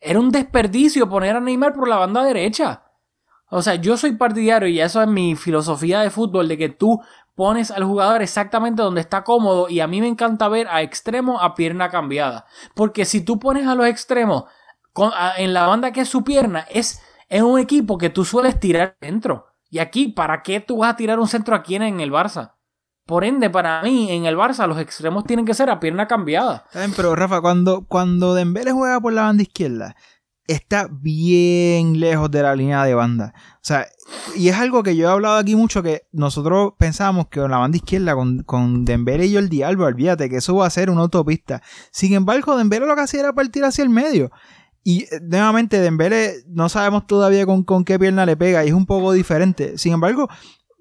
[0.02, 2.84] Era un desperdicio poner a Neymar por la banda derecha.
[3.54, 7.02] O sea, yo soy partidario y eso es mi filosofía de fútbol, de que tú
[7.42, 11.42] pones al jugador exactamente donde está cómodo y a mí me encanta ver a extremo
[11.42, 12.46] a pierna cambiada.
[12.76, 14.44] Porque si tú pones a los extremos
[14.96, 18.60] a- en la banda que es su pierna, es, es un equipo que tú sueles
[18.60, 19.48] tirar dentro.
[19.72, 22.52] Y aquí, ¿para qué tú vas a tirar un centro aquí en el Barça?
[23.08, 26.66] Por ende, para mí, en el Barça, los extremos tienen que ser a pierna cambiada.
[26.68, 29.96] Está bien, Pero Rafa, cuando, cuando Dembélé juega por la banda izquierda,
[30.52, 33.34] está bien lejos de la línea de banda.
[33.56, 33.88] O sea,
[34.36, 37.58] y es algo que yo he hablado aquí mucho, que nosotros pensábamos que con la
[37.58, 41.02] banda izquierda, con, con Dembélé y Jordi Alba, olvídate que eso va a ser una
[41.02, 41.62] autopista.
[41.92, 44.32] Sin embargo, Dembélé lo que hacía era partir hacia el medio.
[44.84, 48.74] Y eh, nuevamente, Dembélé no sabemos todavía con, con qué pierna le pega y es
[48.74, 49.78] un poco diferente.
[49.78, 50.28] Sin embargo,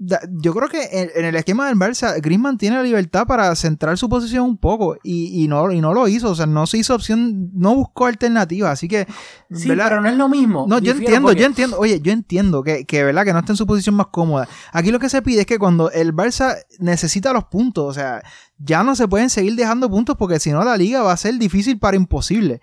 [0.03, 3.55] da- yo creo que en, en el esquema del Barça, Griezmann tiene la libertad para
[3.55, 6.30] centrar su posición un poco y, y no, y no lo hizo.
[6.30, 8.70] O sea, no se hizo opción, no buscó alternativa.
[8.70, 9.07] Así que,
[9.53, 9.88] Sí, ¿verdad?
[9.90, 10.64] pero no es lo mismo.
[10.66, 13.24] No, yo entiendo, porque- yo entiendo, oye, yo entiendo que, que, ¿verdad?
[13.24, 14.48] Que no esté en su posición más cómoda.
[14.72, 18.22] Aquí lo que se pide es que cuando el Barça necesita los puntos, o sea,
[18.59, 21.34] ya no se pueden seguir dejando puntos porque si no la liga va a ser
[21.38, 22.61] difícil para imposible.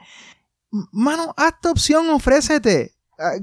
[0.92, 2.94] Mano, hazte opción, ofrécete.
[3.20, 3.34] Ah,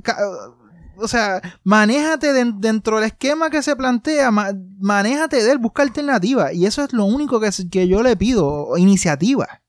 [0.98, 5.82] O sea, manéjate den- dentro del esquema que se plantea, ma- manéjate de él, busca
[5.82, 6.52] alternativa.
[6.52, 9.62] Y eso es lo único que, que yo le pido, iniciativa.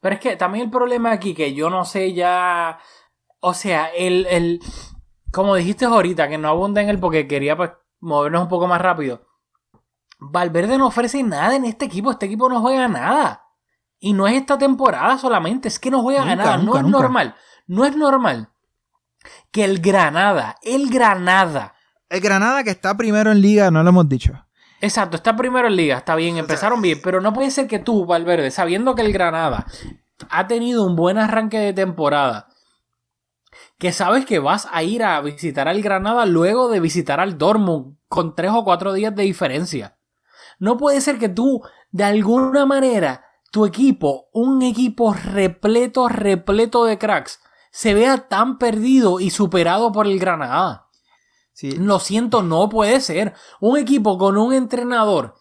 [0.00, 2.78] Pero es que también el problema aquí, que yo no sé ya.
[3.40, 4.26] O sea, el.
[4.26, 4.60] el
[5.32, 7.70] como dijiste ahorita, que no abunda en él porque quería pues,
[8.00, 9.26] movernos un poco más rápido.
[10.18, 12.10] Valverde no ofrece nada en este equipo.
[12.10, 13.42] Este equipo no juega nada.
[13.98, 16.56] Y no es esta temporada solamente, es que no juega Nunca, nada.
[16.58, 17.34] no nunca, es normal.
[17.66, 18.50] No es normal
[19.50, 21.74] que el Granada, el Granada.
[22.08, 24.32] El Granada que está primero en liga, no lo hemos dicho.
[24.80, 28.04] Exacto, está primero en liga, está bien, empezaron bien, pero no puede ser que tú,
[28.04, 29.66] Valverde, sabiendo que el Granada
[30.28, 32.48] ha tenido un buen arranque de temporada,
[33.78, 37.96] que sabes que vas a ir a visitar al Granada luego de visitar al Dortmund
[38.08, 39.98] con tres o cuatro días de diferencia.
[40.58, 46.98] No puede ser que tú, de alguna manera, tu equipo, un equipo repleto, repleto de
[46.98, 47.40] cracks,
[47.76, 50.88] se vea tan perdido y superado por el Granada.
[51.52, 51.72] Sí.
[51.72, 53.34] Lo siento, no puede ser.
[53.60, 55.34] Un equipo con un entrenador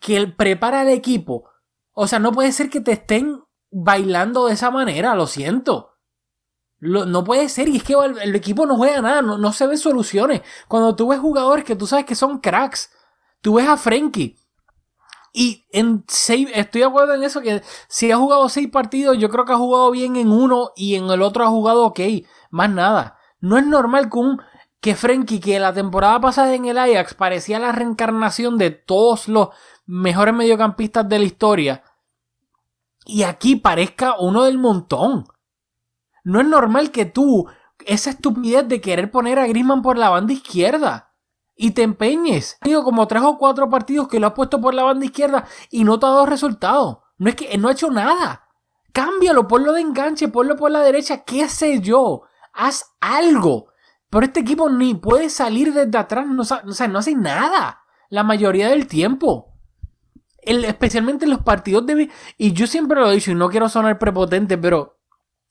[0.00, 1.48] que prepara al equipo.
[1.92, 5.92] O sea, no puede ser que te estén bailando de esa manera, lo siento.
[6.78, 9.52] Lo- no puede ser, y es que el, el equipo no juega nada, no, no
[9.52, 10.42] se ven soluciones.
[10.66, 12.90] Cuando tú ves jugadores que tú sabes que son cracks,
[13.40, 14.36] tú ves a Frenkie.
[15.36, 19.28] Y en seis, estoy de acuerdo en eso, que si ha jugado seis partidos, yo
[19.28, 21.98] creo que ha jugado bien en uno y en el otro ha jugado ok,
[22.50, 23.18] más nada.
[23.40, 24.40] No es normal que un
[24.80, 29.48] que Frenkie, que la temporada pasada en el Ajax parecía la reencarnación de todos los
[29.86, 31.82] mejores mediocampistas de la historia,
[33.04, 35.26] y aquí parezca uno del montón.
[36.22, 37.48] No es normal que tú,
[37.86, 41.13] esa estupidez de querer poner a Griezmann por la banda izquierda,
[41.56, 42.58] y te empeñes.
[42.60, 45.84] Ha como tres o cuatro partidos que lo has puesto por la banda izquierda y
[45.84, 47.04] no te ha dado resultado.
[47.18, 48.48] No es que no ha hecho nada.
[48.92, 52.22] Cámbialo, ponlo de enganche, ponlo por la derecha, qué sé yo.
[52.52, 53.68] Haz algo.
[54.10, 58.22] Pero este equipo ni puede salir desde atrás, no, o sea, no hace nada la
[58.22, 59.52] mayoría del tiempo.
[60.38, 62.10] Especialmente en los partidos de...
[62.36, 65.00] Y yo siempre lo he dicho y no quiero sonar prepotente, pero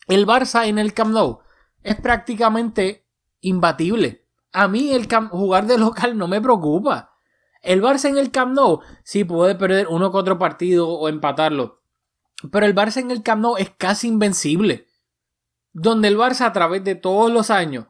[0.07, 1.39] el Barça en el Camp Nou
[1.81, 3.05] es prácticamente
[3.41, 4.22] imbatible.
[4.53, 7.17] A mí el jugar de local no me preocupa.
[7.61, 11.81] El Barça en el Camp Nou sí puede perder uno que otro partido o empatarlo.
[12.51, 14.85] Pero el Barça en el Camp Nou es casi invencible.
[15.71, 17.87] Donde el Barça a través de todos los años,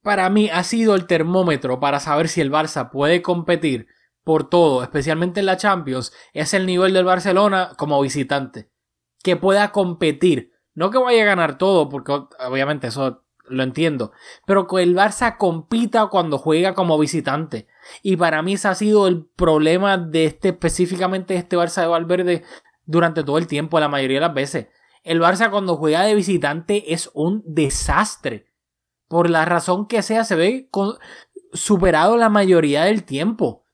[0.00, 3.88] para mí ha sido el termómetro para saber si el Barça puede competir
[4.22, 8.70] por todo, especialmente en la Champions, es el nivel del Barcelona como visitante.
[9.22, 10.52] Que pueda competir.
[10.72, 14.12] No que vaya a ganar todo, porque obviamente eso lo entiendo.
[14.46, 17.66] Pero que el Barça compita cuando juega como visitante.
[18.02, 22.44] Y para mí ese ha sido el problema de este, específicamente este Barça de Valverde
[22.86, 24.68] durante todo el tiempo, la mayoría de las veces.
[25.02, 28.46] El Barça cuando juega de visitante es un desastre.
[29.08, 30.70] Por la razón que sea, se ve
[31.52, 33.64] superado la mayoría del tiempo.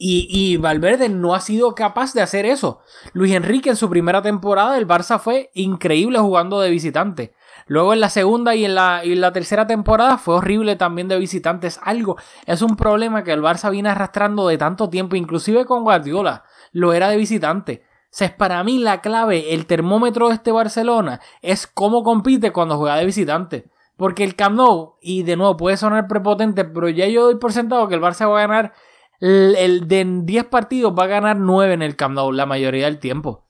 [0.00, 2.82] Y, y, Valverde no ha sido capaz de hacer eso.
[3.14, 7.34] Luis Enrique en su primera temporada el Barça fue increíble jugando de visitante.
[7.68, 11.18] Luego en la segunda y en la, y la tercera temporada fue horrible también de
[11.18, 11.78] visitantes.
[11.82, 12.16] Algo,
[12.46, 16.92] es un problema que el Barça viene arrastrando de tanto tiempo, inclusive con Guardiola, lo
[16.92, 17.82] era de visitante.
[17.84, 22.52] O sea, es para mí la clave, el termómetro de este Barcelona es cómo compite
[22.52, 23.70] cuando juega de visitante.
[23.96, 27.52] Porque el Camp Nou, y de nuevo puede sonar prepotente, pero ya yo doy por
[27.52, 28.72] sentado que el Barça va a ganar
[29.20, 32.98] el, de 10 partidos va a ganar 9 en el Camp Nou la mayoría del
[32.98, 33.48] tiempo.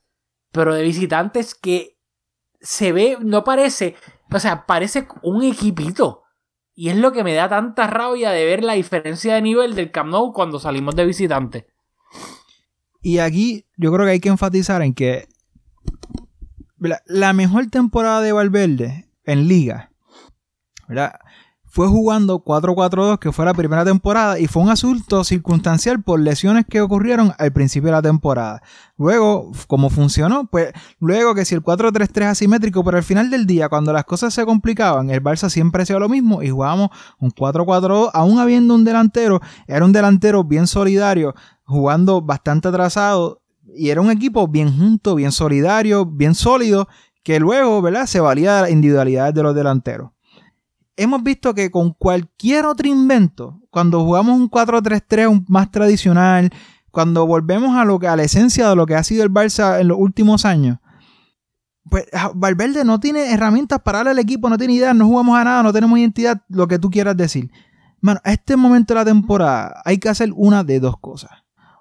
[0.53, 1.98] Pero de visitantes que
[2.61, 3.95] se ve, no parece,
[4.31, 6.25] o sea, parece un equipito.
[6.75, 9.91] Y es lo que me da tanta rabia de ver la diferencia de nivel del
[9.91, 11.67] Camp Nou cuando salimos de visitante.
[13.03, 15.29] Y aquí yo creo que hay que enfatizar en que
[17.07, 19.91] la mejor temporada de Valverde en liga,
[20.87, 21.19] ¿verdad?
[21.71, 26.65] Fue jugando 4-4-2, que fue la primera temporada, y fue un asunto circunstancial por lesiones
[26.69, 28.63] que ocurrieron al principio de la temporada.
[28.97, 33.69] Luego, como funcionó, pues luego que si el 4-3-3 asimétrico, pero al final del día,
[33.69, 38.11] cuando las cosas se complicaban, el Barça siempre hacía lo mismo y jugábamos un 4-4-2,
[38.15, 43.43] aún habiendo un delantero, era un delantero bien solidario, jugando bastante atrasado,
[43.77, 46.89] y era un equipo bien junto, bien solidario, bien sólido,
[47.23, 48.07] que luego, ¿verdad?
[48.07, 50.11] Se valía de las individualidades de los delanteros
[50.99, 56.51] hemos visto que con cualquier otro invento, cuando jugamos un 4-3-3 más tradicional,
[56.91, 59.81] cuando volvemos a, lo que, a la esencia de lo que ha sido el Barça
[59.81, 60.79] en los últimos años,
[61.89, 65.45] pues Valverde no tiene herramientas para darle al equipo, no tiene idea, no jugamos a
[65.45, 67.51] nada, no tenemos identidad, lo que tú quieras decir.
[68.03, 71.31] Bueno, a este momento de la temporada hay que hacer una de dos cosas.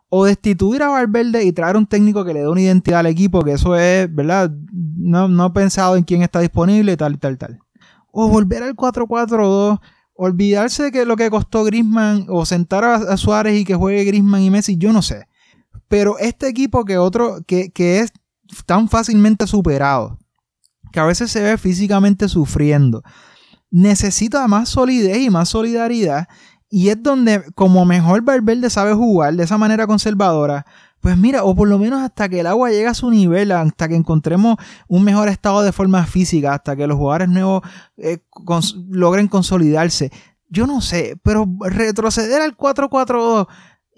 [0.10, 3.42] O destituir a Valverde y traer un técnico que le dé una identidad al equipo,
[3.42, 4.50] que eso es, ¿verdad?
[4.72, 7.60] No, no he pensado en quién está disponible, tal, tal, tal
[8.20, 9.80] o volver al 4-4-2,
[10.16, 14.42] olvidarse de que lo que costó Grisman o sentar a, Suárez y que juegue Grisman
[14.42, 15.28] y Messi, yo no sé.
[15.88, 18.12] Pero este equipo que otro que, que es
[18.66, 20.18] tan fácilmente superado,
[20.92, 23.04] que a veces se ve físicamente sufriendo,
[23.70, 26.28] necesita más solidez y más solidaridad.
[26.72, 30.66] Y es donde, como mejor Valverde sabe jugar de esa manera conservadora,
[31.02, 33.88] pues mira, o por lo menos hasta que el agua llegue a su nivel, hasta
[33.88, 37.64] que encontremos un mejor estado de forma física, hasta que los jugadores nuevos
[37.98, 38.20] eh,
[38.90, 40.12] logren consolidarse.
[40.50, 43.48] Yo no sé, pero retroceder al 4-4-2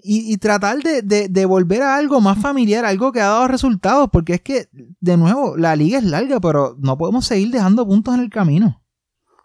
[0.02, 4.40] y, tratar de, volver a algo más familiar, algo que ha dado resultados, porque es
[4.40, 8.30] que, de nuevo, la liga es larga, pero no podemos seguir dejando puntos en el
[8.30, 8.82] camino.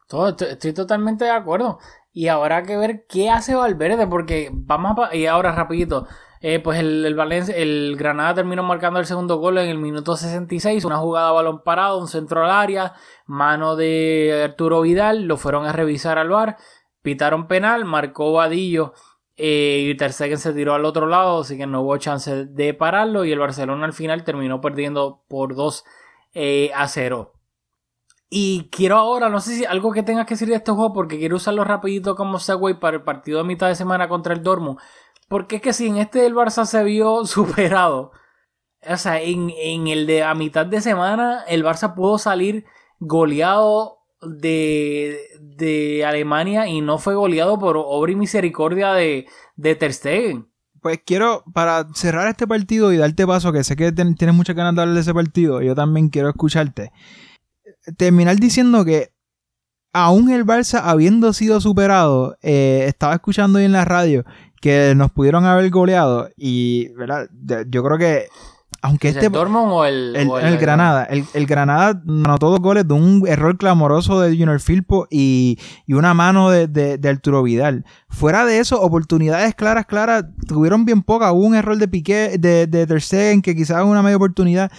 [0.08, 1.80] Todo, estoy, totalmente de acuerdo.
[2.14, 5.16] Y ahora hay que ver qué hace Valverde, porque vamos a...
[5.16, 6.08] Y ahora rapidito,
[6.48, 10.86] eh, pues el, Valencia, el Granada terminó marcando el segundo gol en el minuto 66,
[10.86, 12.94] una jugada a balón parado, un centro al área,
[13.26, 16.58] mano de Arturo Vidal, lo fueron a revisar al bar,
[17.02, 18.94] pitaron penal, marcó Vadillo
[19.36, 23.26] eh, y Ter se tiró al otro lado, así que no hubo chance de pararlo
[23.26, 25.84] y el Barcelona al final terminó perdiendo por 2
[26.36, 27.34] eh, a 0.
[28.30, 31.18] Y quiero ahora, no sé si algo que tengas que decir de este juego, porque
[31.18, 34.78] quiero usarlo rapidito como segue para el partido de mitad de semana contra el Dortmund.
[35.28, 38.12] Porque es que si en este el Barça se vio superado,
[38.88, 39.50] o sea, en,
[39.88, 42.66] el de a mitad de semana, el Barça pudo salir
[43.00, 49.94] goleado de, de Alemania y no fue goleado por obra y misericordia de, de Ter
[49.94, 50.48] Stegen.
[50.82, 54.76] Pues quiero, para cerrar este partido y darte paso, que sé que tienes muchas ganas
[54.76, 56.92] de hablar de ese partido, yo también quiero escucharte.
[57.98, 59.12] Terminar diciendo que
[59.94, 64.26] aún el Barça habiendo sido superado, eh, estaba escuchando hoy en la radio
[64.62, 67.28] que nos pudieron haber goleado y, ¿verdad?
[67.68, 68.28] Yo creo que
[68.86, 69.26] aunque este...
[69.26, 71.06] ¿El Dortmund o el, el, Granada?
[71.06, 76.52] El, Granada anotó dos goles de un error clamoroso de Junior Filpo y, una mano
[76.52, 77.84] de, de, Arturo Vidal.
[78.10, 81.32] Fuera de eso, oportunidades claras, claras, tuvieron bien pocas.
[81.32, 84.72] Hubo un error de Piqué, de, de Ter Stegen, que quizás una media oportunidad.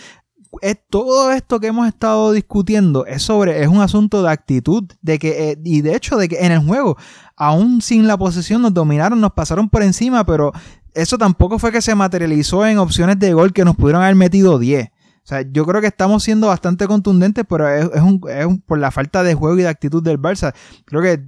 [0.63, 5.19] es todo esto que hemos estado discutiendo es sobre, es un asunto de actitud, de
[5.19, 6.97] que, eh, y de hecho de que en el juego,
[7.37, 10.53] aún sin la posesión, nos dominaron, nos pasaron por encima, pero
[10.95, 14.59] eso tampoco fue que se materializó en opciones de gol que nos pudieron haber metido
[14.59, 14.89] 10.
[14.89, 18.79] O sea, yo creo que estamos siendo bastante contundentes, pero es, un, es un, por
[18.79, 20.55] la falta de juego y de actitud del Barça.
[20.85, 21.21] Creo que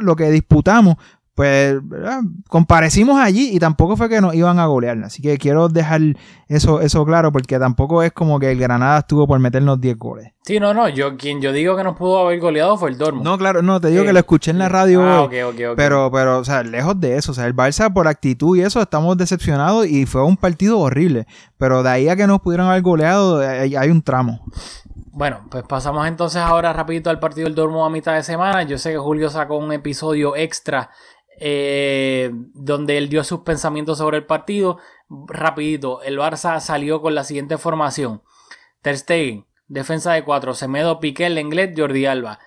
[0.00, 0.96] lo que disputamos
[1.36, 1.76] pues
[2.48, 5.04] comparecimos allí y tampoco fue que nos iban a golear.
[5.04, 6.00] Así que quiero dejar
[6.48, 10.32] eso, eso claro porque tampoco es como que el Granada estuvo por meternos 10 goles.
[10.46, 13.24] Sí, no, no, yo quien yo digo que nos pudo haber goleado fue el Dortmund.
[13.24, 15.02] No, claro, no, te digo que lo escuché en la radio.
[15.02, 15.28] Ah,
[15.74, 18.80] pero, pero, o sea, lejos de eso, o sea, el Barça por actitud y eso
[18.80, 21.26] estamos decepcionados y fue un partido horrible.
[21.58, 24.44] Pero de ahí a que nos pudieron haber goleado hay, hay un tramo.
[25.10, 28.62] Bueno, pues pasamos entonces ahora rapidito al partido del Dortmund a mitad de semana.
[28.62, 30.90] Yo sé que Julio sacó un episodio extra
[31.40, 34.78] eh, donde él dio sus pensamientos sobre el partido.
[35.26, 38.22] Rapidito, el Barça salió con la siguiente formación.
[38.80, 42.38] Ter Stegen, defensa de 4, Semedo, Piqué, Lenglet, Jordi Alba.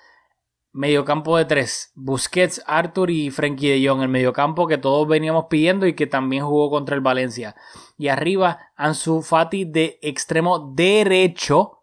[0.72, 4.01] Mediocampo de 3, Busquets, Arthur y Frenkie de Jong.
[4.01, 7.55] El mediocampo que todos veníamos pidiendo y que también jugó contra el Valencia.
[7.97, 11.80] Y arriba, Ansu Fati de extremo derecho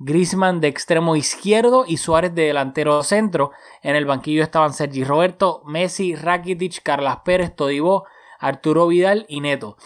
[0.00, 3.50] Grisman de extremo izquierdo y Suárez de delantero centro.
[3.82, 8.06] En el banquillo estaban Sergi Roberto, Messi, Rakitic, Carlas Pérez, Todibó,
[8.38, 9.76] Arturo Vidal y Neto.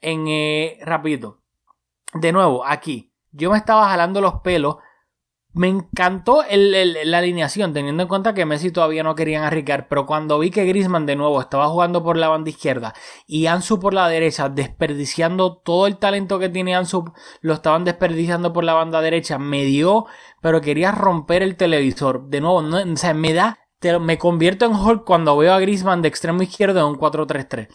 [0.00, 1.40] En eh, rapidito.
[2.14, 3.12] De nuevo, aquí.
[3.34, 4.76] Yo me estaba jalando los pelos
[5.54, 10.40] me encantó la alineación, teniendo en cuenta que Messi todavía no querían arriesgar, pero cuando
[10.40, 12.92] vi que Griezmann de nuevo estaba jugando por la banda izquierda
[13.28, 17.04] y Ansu por la derecha, desperdiciando todo el talento que tiene Ansu,
[17.40, 20.06] lo estaban desperdiciando por la banda derecha, me dio,
[20.40, 22.26] pero quería romper el televisor.
[22.26, 23.60] De nuevo, o sea, me da,
[24.00, 27.68] me convierto en Hulk cuando veo a Griezmann de extremo izquierdo en un 4-3-3.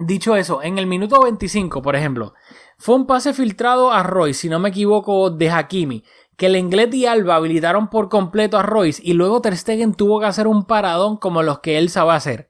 [0.00, 2.34] Dicho eso, en el minuto 25, por ejemplo,
[2.78, 6.04] fue un pase filtrado a Roy, si no me equivoco, de Hakimi
[6.40, 10.20] que el Lenglet y Alba habilitaron por completo a Royce y luego Ter Stegen tuvo
[10.20, 12.48] que hacer un paradón como los que él sabe hacer.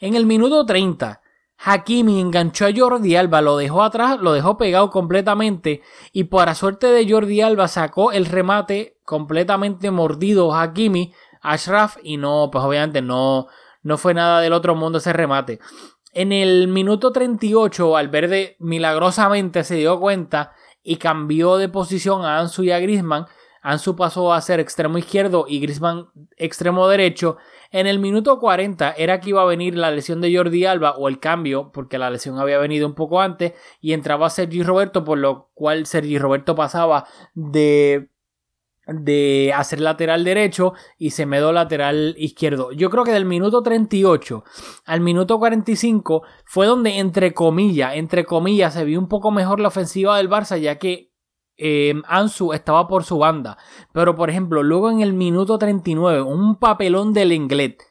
[0.00, 1.20] En el minuto 30,
[1.58, 5.82] Hakimi enganchó a Jordi Alba, lo dejó atrás, lo dejó pegado completamente
[6.14, 11.12] y por suerte de Jordi Alba sacó el remate completamente mordido Hakimi,
[11.42, 13.46] Ashraf y no, pues obviamente no,
[13.82, 15.60] no fue nada del otro mundo ese remate.
[16.14, 20.52] En el minuto 38, Valverde milagrosamente se dio cuenta
[20.82, 23.24] y cambió de posición a Ansu y a Grisman.
[23.62, 27.38] Ansu pasó a ser extremo izquierdo y Grisman extremo derecho.
[27.70, 31.08] En el minuto 40 era que iba a venir la lesión de Jordi Alba o
[31.08, 35.16] el cambio, porque la lesión había venido un poco antes, y entraba Sergi Roberto, por
[35.16, 38.11] lo cual Sergi Roberto pasaba de
[38.92, 42.72] de hacer lateral derecho y se dio lateral izquierdo.
[42.72, 44.44] Yo creo que del minuto 38
[44.84, 49.68] al minuto 45 fue donde entre comillas, entre comillas se vio un poco mejor la
[49.68, 51.12] ofensiva del Barça ya que
[51.56, 53.58] eh, Ansu estaba por su banda.
[53.92, 57.82] Pero por ejemplo, luego en el minuto 39, un papelón del Lenglet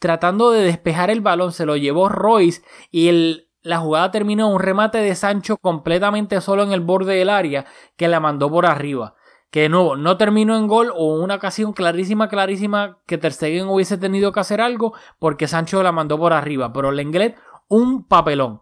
[0.00, 4.98] tratando de despejar el balón se lo llevó Royce y la jugada terminó un remate
[4.98, 9.14] de Sancho completamente solo en el borde del área que la mandó por arriba
[9.50, 13.68] que de nuevo no terminó en gol o una ocasión clarísima, clarísima que Ter Stegen
[13.68, 17.36] hubiese tenido que hacer algo porque Sancho la mandó por arriba, pero Lenglet
[17.68, 18.60] un papelón.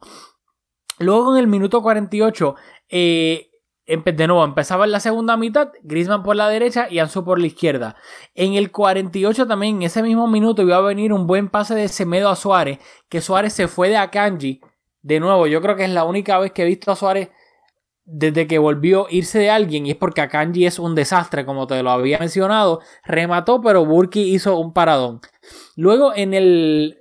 [0.99, 2.57] Luego en el minuto 48,
[2.89, 3.51] eh,
[3.87, 7.47] de nuevo empezaba en la segunda mitad, Griezmann por la derecha y Ansu por la
[7.47, 7.97] izquierda.
[8.35, 11.89] En el 48 también, en ese mismo minuto, iba a venir un buen pase de
[11.89, 14.61] Semedo a Suárez, que Suárez se fue de Akanji.
[15.01, 17.31] De nuevo, yo creo que es la única vez que he visto a Suárez
[18.11, 21.83] desde que volvió irse de alguien, y es porque Akanji es un desastre, como te
[21.83, 25.21] lo había mencionado, remató, pero Burki hizo un paradón.
[25.77, 26.99] Luego en el...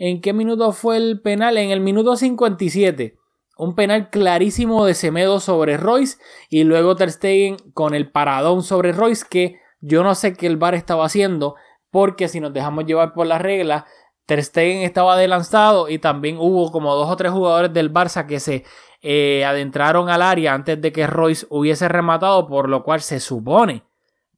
[0.00, 1.58] ¿En qué minuto fue el penal?
[1.58, 3.16] En el minuto 57.
[3.56, 8.92] Un penal clarísimo de Semedo sobre Royce y luego Ter Stegen con el paradón sobre
[8.92, 11.56] Royce que yo no sé qué el VAR estaba haciendo
[11.90, 13.84] porque si nos dejamos llevar por las reglas
[14.26, 18.38] Ter Stegen estaba adelantado y también hubo como dos o tres jugadores del Barça que
[18.38, 18.64] se
[19.00, 23.84] eh, adentraron al área antes de que Royce hubiese rematado, por lo cual se supone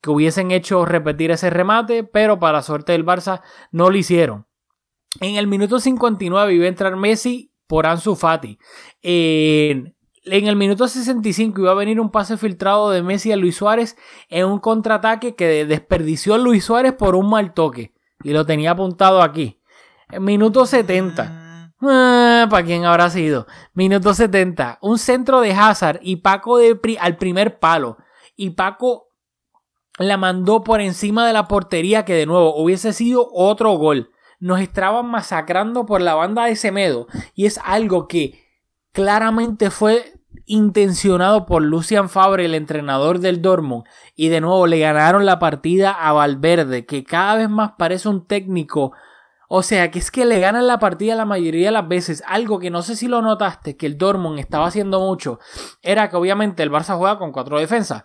[0.02, 4.46] que hubiesen hecho repetir ese remate, pero para suerte del Barça no lo hicieron.
[5.20, 8.58] En el minuto 59 iba a entrar Messi por Ansu Fati.
[9.02, 9.94] en
[10.24, 13.96] el minuto 65 iba a venir un pase filtrado de Messi a Luis Suárez
[14.28, 17.92] en un contraataque que desperdició Luis Suárez por un mal toque.
[18.22, 19.61] Y lo tenía apuntado aquí.
[20.11, 21.39] En minuto 70
[21.82, 23.46] Ah, ¿Para quién habrá sido?
[23.74, 24.78] Minuto 70.
[24.82, 27.96] Un centro de Hazard y Paco de al primer palo.
[28.36, 29.08] Y Paco
[29.98, 34.10] la mandó por encima de la portería que de nuevo hubiese sido otro gol.
[34.38, 37.06] Nos estaban masacrando por la banda de Semedo.
[37.34, 38.42] Y es algo que
[38.92, 40.14] claramente fue
[40.46, 43.84] intencionado por Lucian Fabre, el entrenador del Dortmund,
[44.16, 48.26] y de nuevo le ganaron la partida a Valverde, que cada vez más parece un
[48.26, 48.92] técnico.
[49.53, 52.22] O sea, que es que le ganan la partida la mayoría de las veces.
[52.24, 55.40] Algo que no sé si lo notaste, que el Dortmund estaba haciendo mucho,
[55.82, 58.05] era que obviamente el Barça juega con cuatro defensas.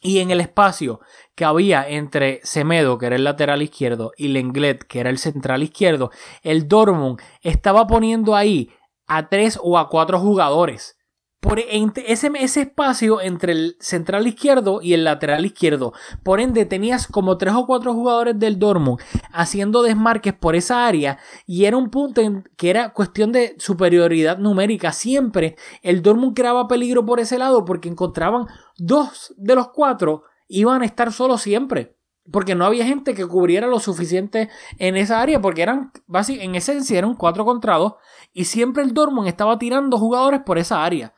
[0.00, 1.00] Y en el espacio
[1.34, 5.62] que había entre Semedo, que era el lateral izquierdo, y Lenglet, que era el central
[5.62, 8.70] izquierdo, el Dortmund estaba poniendo ahí
[9.06, 10.95] a tres o a cuatro jugadores.
[11.40, 15.92] Por ese, ese espacio entre el central izquierdo y el lateral izquierdo.
[16.22, 19.00] Por ende, tenías como tres o cuatro jugadores del Dortmund
[19.32, 21.18] haciendo desmarques por esa área.
[21.46, 24.92] Y era un punto en que era cuestión de superioridad numérica.
[24.92, 30.82] Siempre el Dortmund creaba peligro por ese lado porque encontraban dos de los cuatro iban
[30.82, 31.96] a estar solos siempre.
[32.32, 35.40] Porque no había gente que cubriera lo suficiente en esa área.
[35.40, 35.92] Porque eran,
[36.28, 37.94] en esencia, eran cuatro contra dos.
[38.32, 41.14] Y siempre el Dortmund estaba tirando jugadores por esa área.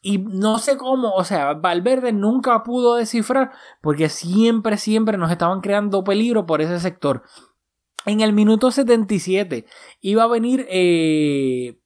[0.00, 5.60] Y no sé cómo, o sea, Valverde nunca pudo descifrar porque siempre, siempre nos estaban
[5.60, 7.24] creando peligro por ese sector.
[8.06, 9.66] En el minuto 77
[10.00, 10.66] iba a venir...
[10.70, 11.80] Eh,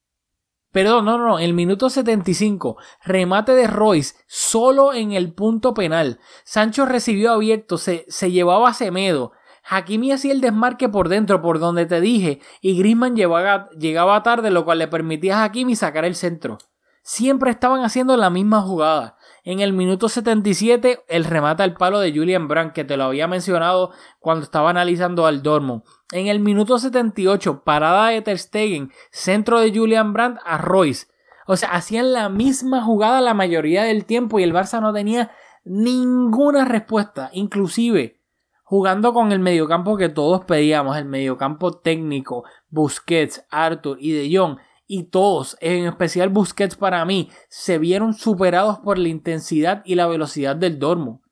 [0.72, 5.72] perdón, no, no, no, en el minuto 75, remate de Royce solo en el punto
[5.72, 6.20] penal.
[6.44, 9.32] Sancho recibió abierto, se, se llevaba a Semedo.
[9.64, 14.50] Hakimi hacía el desmarque por dentro, por donde te dije, y Griezmann llegaba, llegaba tarde,
[14.50, 16.58] lo cual le permitía a Hakimi sacar el centro
[17.02, 19.16] siempre estaban haciendo la misma jugada.
[19.44, 23.26] En el minuto 77, el remata al palo de Julian Brandt, que te lo había
[23.26, 23.90] mencionado
[24.20, 25.82] cuando estaba analizando al Dortmund.
[26.12, 31.08] En el minuto 78, parada de Ter Stegen, centro de Julian Brandt a Royce.
[31.48, 35.32] O sea, hacían la misma jugada la mayoría del tiempo y el Barça no tenía
[35.64, 37.30] ninguna respuesta.
[37.32, 38.20] Inclusive,
[38.62, 44.58] jugando con el mediocampo que todos pedíamos, el mediocampo técnico, Busquets, Arthur y De Jong
[44.86, 50.06] y todos, en especial Busquets para mí, se vieron superados por la intensidad y la
[50.06, 51.22] velocidad del Dormo.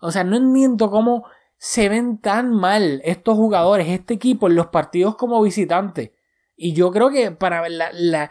[0.00, 1.24] O sea, no entiendo cómo
[1.58, 6.14] se ven tan mal estos jugadores, este equipo en los partidos como visitante.
[6.56, 8.30] Y yo creo que para la, la,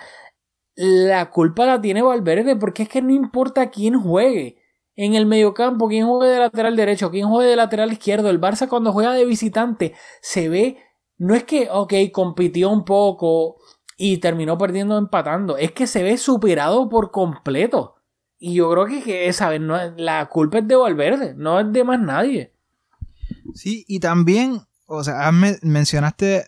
[0.76, 4.58] la culpa la tiene Valverde porque es que no importa quién juegue.
[4.96, 8.30] En el mediocampo, quién juegue de lateral derecho, quién juegue de lateral izquierdo.
[8.30, 10.78] El Barça cuando juega de visitante se ve,
[11.18, 13.56] no es que, ok, compitió un poco,
[14.02, 15.58] y terminó perdiendo empatando.
[15.58, 17.98] Es que se ve superado por completo.
[18.40, 19.62] Y yo creo que, que ¿sabes?
[19.62, 22.52] No, la culpa es de Valverde, no es de más nadie.
[23.54, 26.48] Sí, y también, o sea, mencionaste,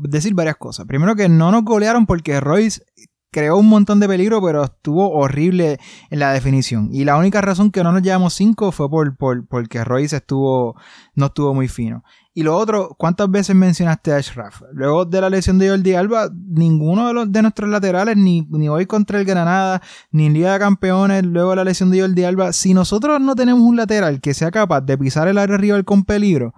[0.00, 0.86] decir varias cosas.
[0.86, 2.82] Primero que no nos golearon porque Royce
[3.30, 5.78] creó un montón de peligro, pero estuvo horrible
[6.10, 6.88] en la definición.
[6.92, 10.74] Y la única razón que no nos llevamos cinco fue por, por, porque Royce estuvo,
[11.14, 12.02] no estuvo muy fino.
[12.32, 14.62] Y lo otro, ¿cuántas veces mencionaste a Ashraf?
[14.72, 18.68] Luego de la lesión de Jordi Alba, ninguno de, los, de nuestros laterales, ni, ni
[18.68, 22.22] hoy contra el Granada, ni en Liga de Campeones, luego de la lesión de Jordi
[22.22, 25.84] Alba, si nosotros no tenemos un lateral que sea capaz de pisar el área rival
[25.84, 26.54] con peligro,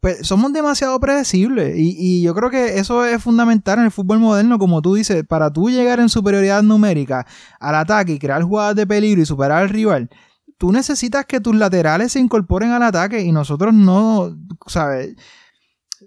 [0.00, 1.78] pues somos demasiado predecibles.
[1.78, 5.24] Y, y, yo creo que eso es fundamental en el fútbol moderno, como tú dices,
[5.26, 7.24] para tú llegar en superioridad numérica
[7.60, 10.10] al ataque y crear jugadas de peligro y superar al rival
[10.58, 14.36] tú necesitas que tus laterales se incorporen al ataque y nosotros no,
[14.66, 15.16] ¿sabes?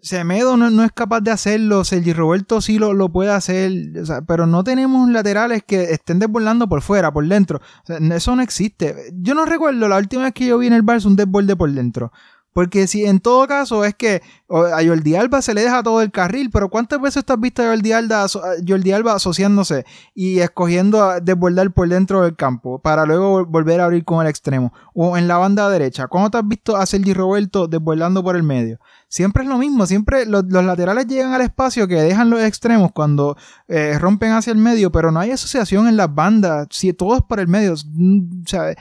[0.02, 3.72] Semedo no, es capaz de hacerlo, Sergi Roberto sí lo, lo puede hacer,
[4.28, 7.62] pero no tenemos laterales que estén desbordando por fuera, por dentro.
[7.88, 8.96] eso no existe.
[9.14, 11.72] Yo no recuerdo la última vez que yo vi en el Barça un desborde por
[11.72, 12.12] dentro.
[12.58, 16.10] Porque si en todo caso es que a Jordi Alba se le deja todo el
[16.10, 18.26] carril, pero ¿cuántas veces has visto a Jordi Alba,
[18.68, 19.86] Jordi Alba asociándose
[20.16, 24.28] y escogiendo a desbordar por dentro del campo para luego volver a abrir con el
[24.28, 24.74] extremo?
[24.96, 28.42] O en la banda derecha, ¿cuándo te has visto a Sergi Roberto desbordando por el
[28.42, 28.80] medio?
[29.08, 33.38] Siempre es lo mismo, siempre los, laterales llegan al espacio que dejan los extremos cuando
[33.68, 37.22] eh, rompen hacia el medio, pero no hay asociación en las bandas, si todo es
[37.22, 37.76] por el medio,
[38.48, 38.78] ¿sabes?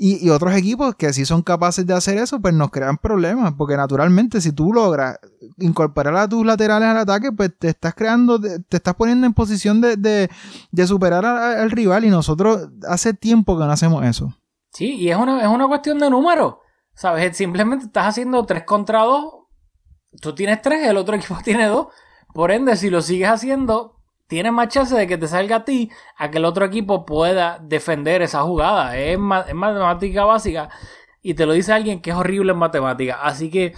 [0.00, 3.76] Y, otros equipos que sí son capaces de hacer eso, pues nos crean problemas, porque
[3.76, 5.18] naturalmente si tú logras
[5.58, 9.80] incorporar a tus laterales al ataque, pues te estás creando, te estás poniendo en posición
[9.80, 10.30] de,
[10.86, 14.32] superar al rival y nosotros hace tiempo que no hacemos eso.
[14.70, 16.60] Sí, y es una, es una cuestión de número,
[16.94, 17.36] ¿sabes?
[17.36, 19.24] Simplemente estás haciendo 3 contra 2,
[20.20, 21.88] tú tienes 3, el otro equipo tiene 2,
[22.32, 23.97] por ende si lo sigues haciendo,
[24.28, 27.58] tienes más chance de que te salga a ti a que el otro equipo pueda
[27.60, 28.96] defender esa jugada.
[28.96, 30.68] Es, matemática básica
[31.22, 33.18] y te lo dice alguien que es horrible en matemática.
[33.22, 33.74] Así que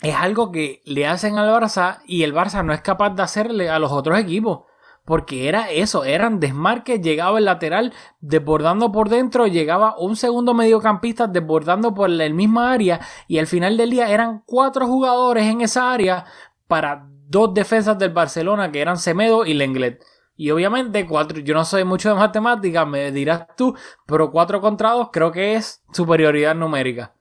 [0.00, 3.68] es algo que le hacen al Barça y el Barça no es capaz de hacerle
[3.68, 4.60] a los otros equipos.
[5.04, 11.26] Porque era eso, eran desmarques, llegaba el lateral desbordando por dentro, llegaba un segundo mediocampista
[11.26, 15.92] desbordando por el mismo área y al final del día eran cuatro jugadores en esa
[15.92, 16.24] área
[16.68, 20.04] para dos defensas del Barcelona que eran Semedo y Lenglet.
[20.36, 23.74] Y obviamente, cuatro, yo no soy mucho de matemáticas, me dirás tú,
[24.06, 27.14] pero 4 contra 2 creo que es superioridad numérica.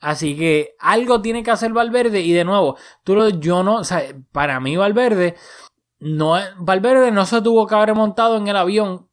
[0.00, 2.20] Así que algo tiene que hacer Valverde.
[2.20, 3.82] Y de nuevo, tú lo, yo no,
[4.32, 5.36] para mí Valverde,
[6.00, 9.08] no, Valverde no se tuvo que haber montado en el avión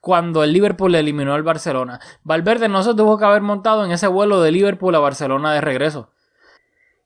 [0.00, 2.00] cuando el Liverpool eliminó al Barcelona.
[2.22, 5.60] Valverde no se tuvo que haber montado en ese vuelo de Liverpool a Barcelona de
[5.60, 6.10] regreso.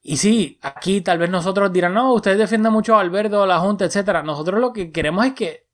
[0.08, 3.46] Y sí, aquí tal vez nosotros dirán, no, ustedes defienden mucho a Valverde o a
[3.48, 4.22] la Junta, etc.
[4.24, 5.66] Nosotros lo que queremos es que,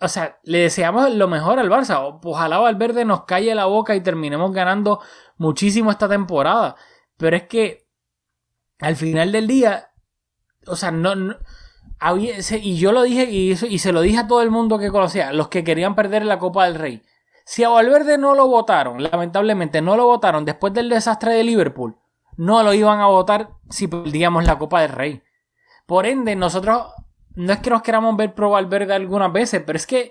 [0.00, 2.18] o sea, le deseamos lo mejor al Barça.
[2.24, 5.00] Ojalá Valverde nos calle la boca y terminemos ganando
[5.36, 6.74] muchísimo esta temporada.
[7.18, 7.86] Pero es que
[8.78, 9.90] al final del día,
[10.66, 11.36] o sea, no
[12.62, 15.34] y yo lo dije y, y se lo dije a todo el mundo que conocía,
[15.34, 17.02] los que querían perder la Copa del Rey.
[17.44, 21.98] Si a Valverde no lo votaron, lamentablemente no lo votaron después del desastre de Liverpool,
[22.36, 25.22] no lo iban a votar si perdíamos la Copa del Rey.
[25.86, 26.92] Por ende, nosotros
[27.34, 30.10] no es que nos queramos ver pro Valverde algunas veces, pero es que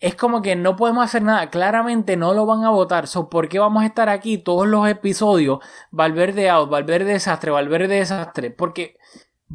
[0.00, 1.48] es como que no podemos hacer nada.
[1.50, 3.06] Claramente no lo van a votar.
[3.06, 5.60] So, ¿Por qué vamos a estar aquí todos los episodios?
[5.92, 8.50] Valverde out, Valverde desastre, Valverde desastre.
[8.50, 8.96] Porque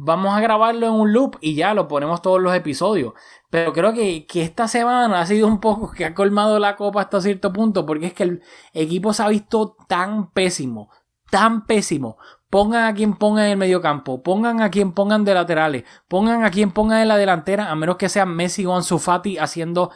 [0.00, 3.12] vamos a grabarlo en un loop y ya lo ponemos todos los episodios.
[3.50, 7.20] Pero creo que, esta semana ha sido un poco que ha colmado la copa hasta
[7.20, 10.90] cierto punto, porque es que el equipo se ha visto tan pésimo,
[11.30, 12.18] tan pésimo.
[12.50, 16.50] Pongan a quien pongan en el mediocampo, pongan a quien pongan de laterales, pongan a
[16.50, 19.90] quien pongan en la delantera, a menos que sean Messi o Ansu Fati haciendo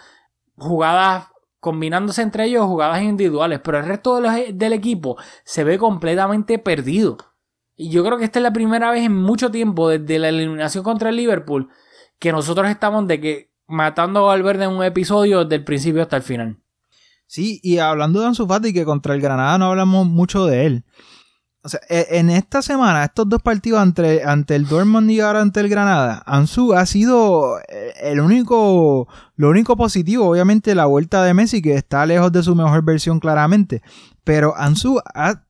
[0.57, 1.29] jugadas
[1.61, 7.19] combinándose entre ellos jugadas individuales, pero el resto del equipo se ve completamente perdido.
[7.77, 10.83] Y yo creo que esta es la primera vez en mucho tiempo, desde la eliminación
[10.83, 11.69] contra el Liverpool,
[12.19, 16.17] que nosotros estamos de que matando a Valverde en un episodio desde el principio hasta
[16.17, 16.59] el final.
[17.27, 20.85] Sí, y hablando de Ansu Fati, que contra el Granada no hablamos mucho de él.
[21.65, 25.41] O sea, e, en esta semana, estos dos partidos ante, ante el Dortmund y ahora
[25.41, 29.07] ante el Granada, Ansu ha sido eh, el único,
[29.37, 33.21] lo único positivo, obviamente la vuelta de Messi, que está lejos de su mejor versión
[33.21, 33.81] claramente,
[34.25, 35.45] pero Ansu ha,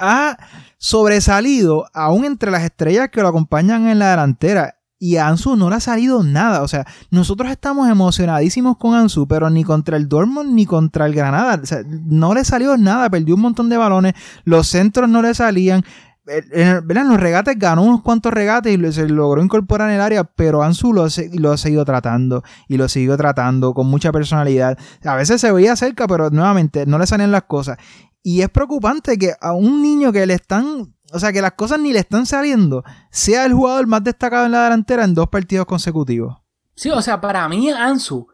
[0.00, 0.38] ha
[0.78, 4.78] sobresalido aún entre las estrellas que lo acompañan en la delantera.
[5.02, 6.62] Y a Ansu no le ha salido nada.
[6.62, 11.12] O sea, nosotros estamos emocionadísimos con Ansu, pero ni contra el Dortmund ni contra el
[11.12, 11.58] Granada.
[11.60, 13.10] O sea, no le salió nada.
[13.10, 14.14] Perdió un montón de balones.
[14.44, 15.82] Los centros no le salían.
[16.28, 20.62] En, los regates ganó unos cuantos regates y se logró incorporar en el área, pero
[20.62, 24.78] Ansu lo, lo ha seguido tratando y lo siguió tratando con mucha personalidad.
[25.04, 27.76] A veces se veía cerca, pero nuevamente no le salían las cosas.
[28.22, 31.78] Y es preocupante que a un niño que le están, o sea, que las cosas
[31.78, 35.66] ni le están saliendo, sea el jugador más destacado en la delantera en dos partidos
[35.66, 36.38] consecutivos.
[36.74, 38.26] Sí, o sea, para mí Ansu,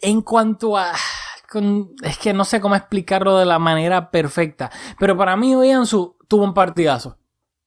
[0.00, 0.92] en cuanto a...
[2.02, 6.16] es que no sé cómo explicarlo de la manera perfecta, pero para mí hoy Ansu
[6.28, 7.18] tuvo un partidazo.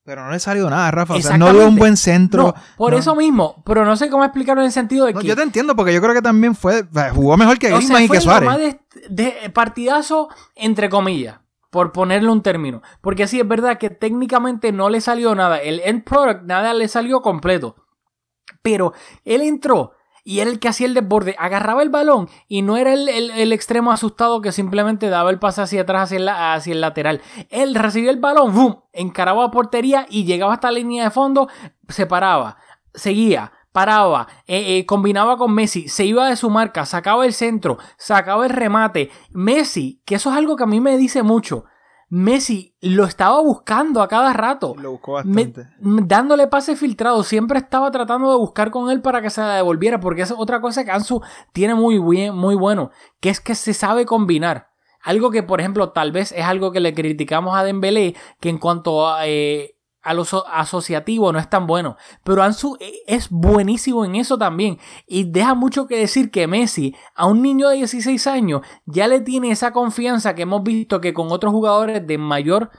[0.06, 1.16] Pero no le salió nada, Rafa.
[1.16, 2.54] O sea, no dio un buen centro.
[2.78, 3.64] por eso mismo.
[3.66, 5.28] Pero no sé cómo explicarlo en el sentido de que.
[5.28, 6.86] Yo te entiendo, porque yo creo que también fue.
[7.12, 8.78] Jugó mejor que Griezmann y que Suárez.
[9.10, 11.40] De, partidazo, entre comillas.
[11.76, 12.82] Por ponerle un término.
[13.02, 15.58] Porque sí es verdad que técnicamente no le salió nada.
[15.58, 17.76] El end product, nada le salió completo.
[18.62, 18.94] Pero
[19.26, 19.92] él entró
[20.24, 23.92] y era el que hacía el desborde, agarraba el balón y no era el, extremo
[23.92, 27.22] asustado que simplemente daba el pase hacia atrás, hacia, hacia el lateral.
[27.50, 28.76] Él recibía el balón, ¡bum!
[28.94, 31.50] encaraba a portería y llegaba hasta la línea de fondo,
[31.90, 32.56] se paraba,
[32.94, 37.78] seguía, paraba, eh, eh, combinaba con Messi, se iba de su marca, sacaba el centro,
[37.98, 39.12] sacaba el remate.
[39.32, 41.66] Messi, que eso es algo que a mí me dice mucho.
[42.08, 44.76] Messi lo estaba buscando a cada rato.
[44.78, 45.68] Lo buscó bastante.
[45.82, 47.22] dándole pase filtrado.
[47.24, 50.00] Siempre estaba tratando de buscar con él para que se la devolviera.
[50.00, 51.22] Porque es otra cosa que Ansu
[51.52, 52.92] tiene muy, bien, muy bueno.
[53.20, 54.70] Que es que se sabe combinar.
[55.02, 58.16] Algo que, por ejemplo, tal vez es algo que le criticamos a Dembélé.
[58.40, 59.75] Que en cuanto a, eh,
[60.06, 61.98] a lo asociativo no es tan bueno.
[62.24, 64.78] Pero Ansu e, es buenísimo en eso también.
[65.08, 69.22] Y deja mucho que decir que Messi, a un niño de 16 años, ya le
[69.22, 72.70] tiene esa confianza que hemos visto que con otros jugadores de mayor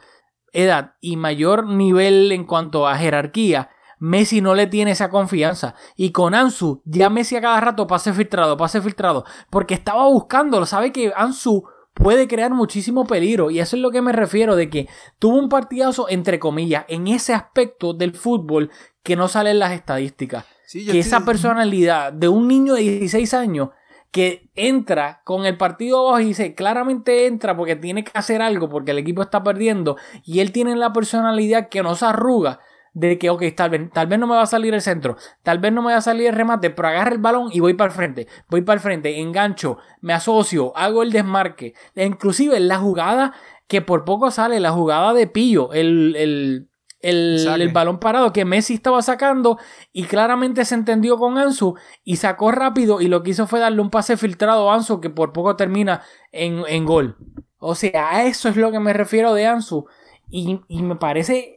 [0.53, 5.74] edad y mayor nivel en cuanto a jerarquía, Messi no le tiene esa confianza.
[5.97, 9.24] Y con Ansu, ya Messi a cada rato pase filtrado, pase filtrado.
[9.51, 10.65] Porque estaba buscándolo.
[10.65, 11.65] Sabe que Ansu
[11.97, 13.51] puede crear muchísimo peligro.
[13.51, 17.09] Y eso es lo que me refiero de que tuvo un partidazo, entre comillas, en
[17.09, 18.70] ese aspecto del fútbol
[19.02, 20.44] que no sale en las estadísticas.
[20.73, 23.70] que esa personalidad de un niño de 16 años
[24.10, 28.68] que entra con el partido abajo y dice, claramente entra porque tiene que hacer algo,
[28.68, 32.60] porque el equipo está perdiendo, y él tiene la personalidad que no se arruga,
[32.97, 35.59] de que, ok, tal vez, tal vez no me va a salir el centro, tal
[35.59, 37.90] vez no me va a salir el remate, pero agarro el balón y voy para
[37.90, 41.74] el frente, voy para el frente, engancho, me asocio, hago el desmarque.
[41.94, 43.35] E inclusive la jugada
[43.68, 46.66] que por poco sale, la jugada de Pillo, el,
[47.02, 47.64] el, Saque.
[47.64, 49.59] el balón parado que Messi estaba sacando
[49.93, 53.82] y claramente se entendió con Ansu y sacó rápido y lo que hizo fue darle
[53.82, 56.01] un pase filtrado a Ansu que por poco termina
[56.32, 57.18] en, en gol.
[57.59, 59.86] O sea, a eso es lo que me refiero de Ansu.
[60.31, 61.56] Y, y me parece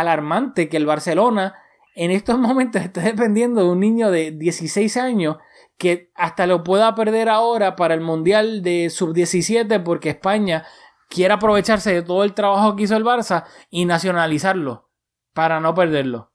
[0.00, 1.54] alarmante que el Barcelona
[1.94, 5.36] en estos momentos esté dependiendo de un niño de 16 años
[5.78, 10.64] que hasta lo pueda perder ahora para el Mundial de Sub-17 porque España
[11.08, 14.90] quiere aprovecharse de todo el trabajo que hizo el Barça y nacionalizarlo
[15.32, 16.30] para no perderlo.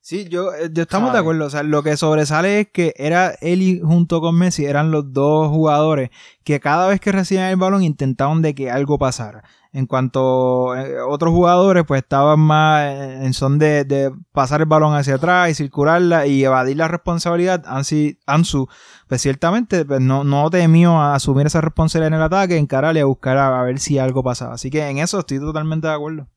[0.00, 1.16] Sí, yo, eh, yo estamos ¿Sabe?
[1.16, 1.46] de acuerdo.
[1.46, 5.12] O sea, lo que sobresale es que era él y junto con Messi, eran los
[5.14, 6.10] dos jugadores
[6.44, 9.44] que cada vez que recibían el balón intentaban de que algo pasara.
[9.74, 14.94] En cuanto a otros jugadores, pues estaban más en son de, de pasar el balón
[14.94, 17.64] hacia atrás y circularla y evadir la responsabilidad.
[17.66, 18.68] Ansi, Ansu,
[19.08, 23.04] pues ciertamente pues no, no temió a asumir esa responsabilidad en el ataque, encararle a
[23.04, 24.54] buscar a ver si algo pasaba.
[24.54, 26.28] Así que en eso estoy totalmente de acuerdo.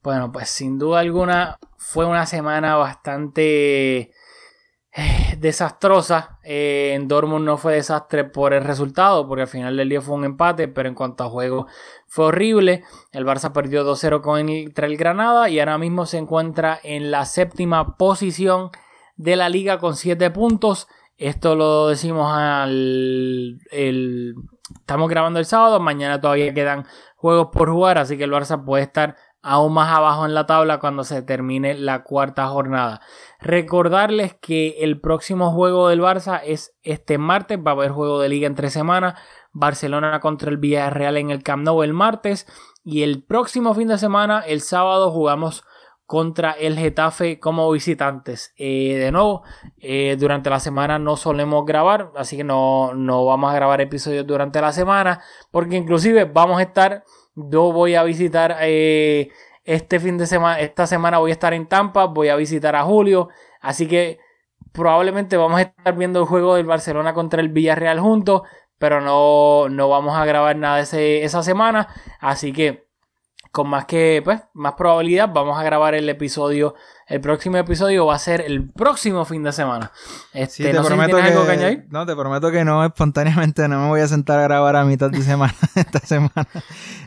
[0.00, 4.12] Bueno, pues sin duda alguna fue una semana bastante
[4.94, 6.38] eh, desastrosa.
[6.42, 10.14] Eh, en Dortmund no fue desastre por el resultado, porque al final del día fue
[10.14, 11.66] un empate, pero en cuanto a juego
[12.06, 12.84] fue horrible.
[13.12, 17.96] El Barça perdió 2-0 contra el Granada y ahora mismo se encuentra en la séptima
[17.96, 18.70] posición
[19.16, 20.88] de la liga con 7 puntos.
[21.16, 23.58] Esto lo decimos al...
[23.70, 24.34] el-
[24.78, 26.86] estamos grabando el sábado, mañana todavía quedan
[27.16, 30.78] juegos por jugar, así que el Barça puede estar aún más abajo en la tabla
[30.78, 33.00] cuando se termine la cuarta jornada.
[33.40, 38.28] Recordarles que el próximo juego del Barça es este martes, va a haber juego de
[38.28, 39.14] liga en tres semanas,
[39.52, 42.46] Barcelona contra el Villarreal en el Camp Nou el martes
[42.84, 45.64] y el próximo fin de semana, el sábado, jugamos
[46.06, 48.52] contra el Getafe como visitantes.
[48.56, 49.44] Eh, de nuevo,
[49.78, 54.26] eh, durante la semana no solemos grabar, así que no, no vamos a grabar episodios
[54.26, 59.30] durante la semana, porque inclusive vamos a estar, yo voy a visitar eh,
[59.64, 62.82] este fin de semana, esta semana voy a estar en Tampa, voy a visitar a
[62.84, 63.28] Julio,
[63.60, 64.18] así que
[64.72, 68.42] probablemente vamos a estar viendo el juego del Barcelona contra el Villarreal juntos,
[68.78, 71.88] pero no, no vamos a grabar nada ese- esa semana,
[72.20, 72.86] así que
[73.52, 76.74] con más que, pues, más probabilidad, vamos a grabar el episodio.
[77.08, 79.90] El próximo episodio va a ser el próximo fin de semana.
[80.32, 81.86] Este, Sí, te no sé si prometo algo que añadir.
[81.90, 85.10] no, te prometo que no, espontáneamente no me voy a sentar a grabar a mitad
[85.10, 86.46] de semana esta semana.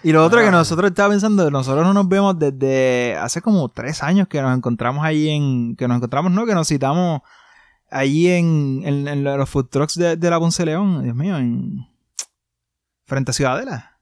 [0.03, 4.03] Y lo otro que nosotros estaba pensando, nosotros no nos vemos desde hace como tres
[4.03, 7.21] años que nos encontramos ahí en, que nos encontramos, no, que nos citamos
[7.89, 11.87] allí en, en- en los food trucks de, de la Ponce León, Dios mío, en
[13.05, 13.94] frente a Ciudadela.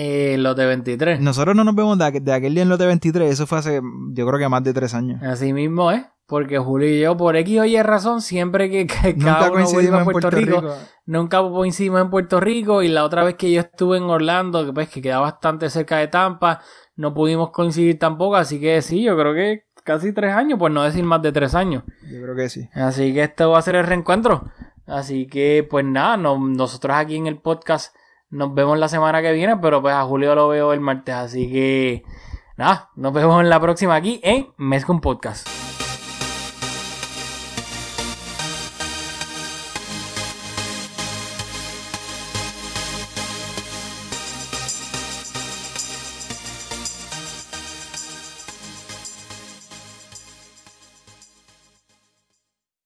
[0.00, 1.20] Eh, los de 23.
[1.20, 3.80] Nosotros no nos vemos de, aqu- de aquel día en Lote 23, eso fue hace,
[4.12, 5.20] yo creo que más de tres años.
[5.24, 6.04] Así mismo es.
[6.26, 9.94] Porque Julio y yo, por X o Y razón, siempre que, que cada uno coincidimos
[10.00, 10.62] a en Puerto, Rico,
[11.06, 12.82] nunca coincidimos en Puerto Rico.
[12.82, 15.96] Y la otra vez que yo estuve en Orlando, que pues que queda bastante cerca
[15.96, 16.60] de Tampa,
[16.96, 18.36] no pudimos coincidir tampoco.
[18.36, 21.54] Así que sí, yo creo que casi tres años, por no decir más de tres
[21.54, 21.82] años.
[22.08, 22.68] Yo creo que sí.
[22.74, 24.44] Así que esto va a ser el reencuentro.
[24.86, 27.96] Así que, pues nada, no- nosotros aquí en el podcast
[28.30, 31.14] nos vemos la semana que viene, pero pues a Julio lo veo el martes.
[31.14, 32.02] Así que,
[32.56, 35.67] nada, nos vemos en la próxima aquí en Mezcum Podcast.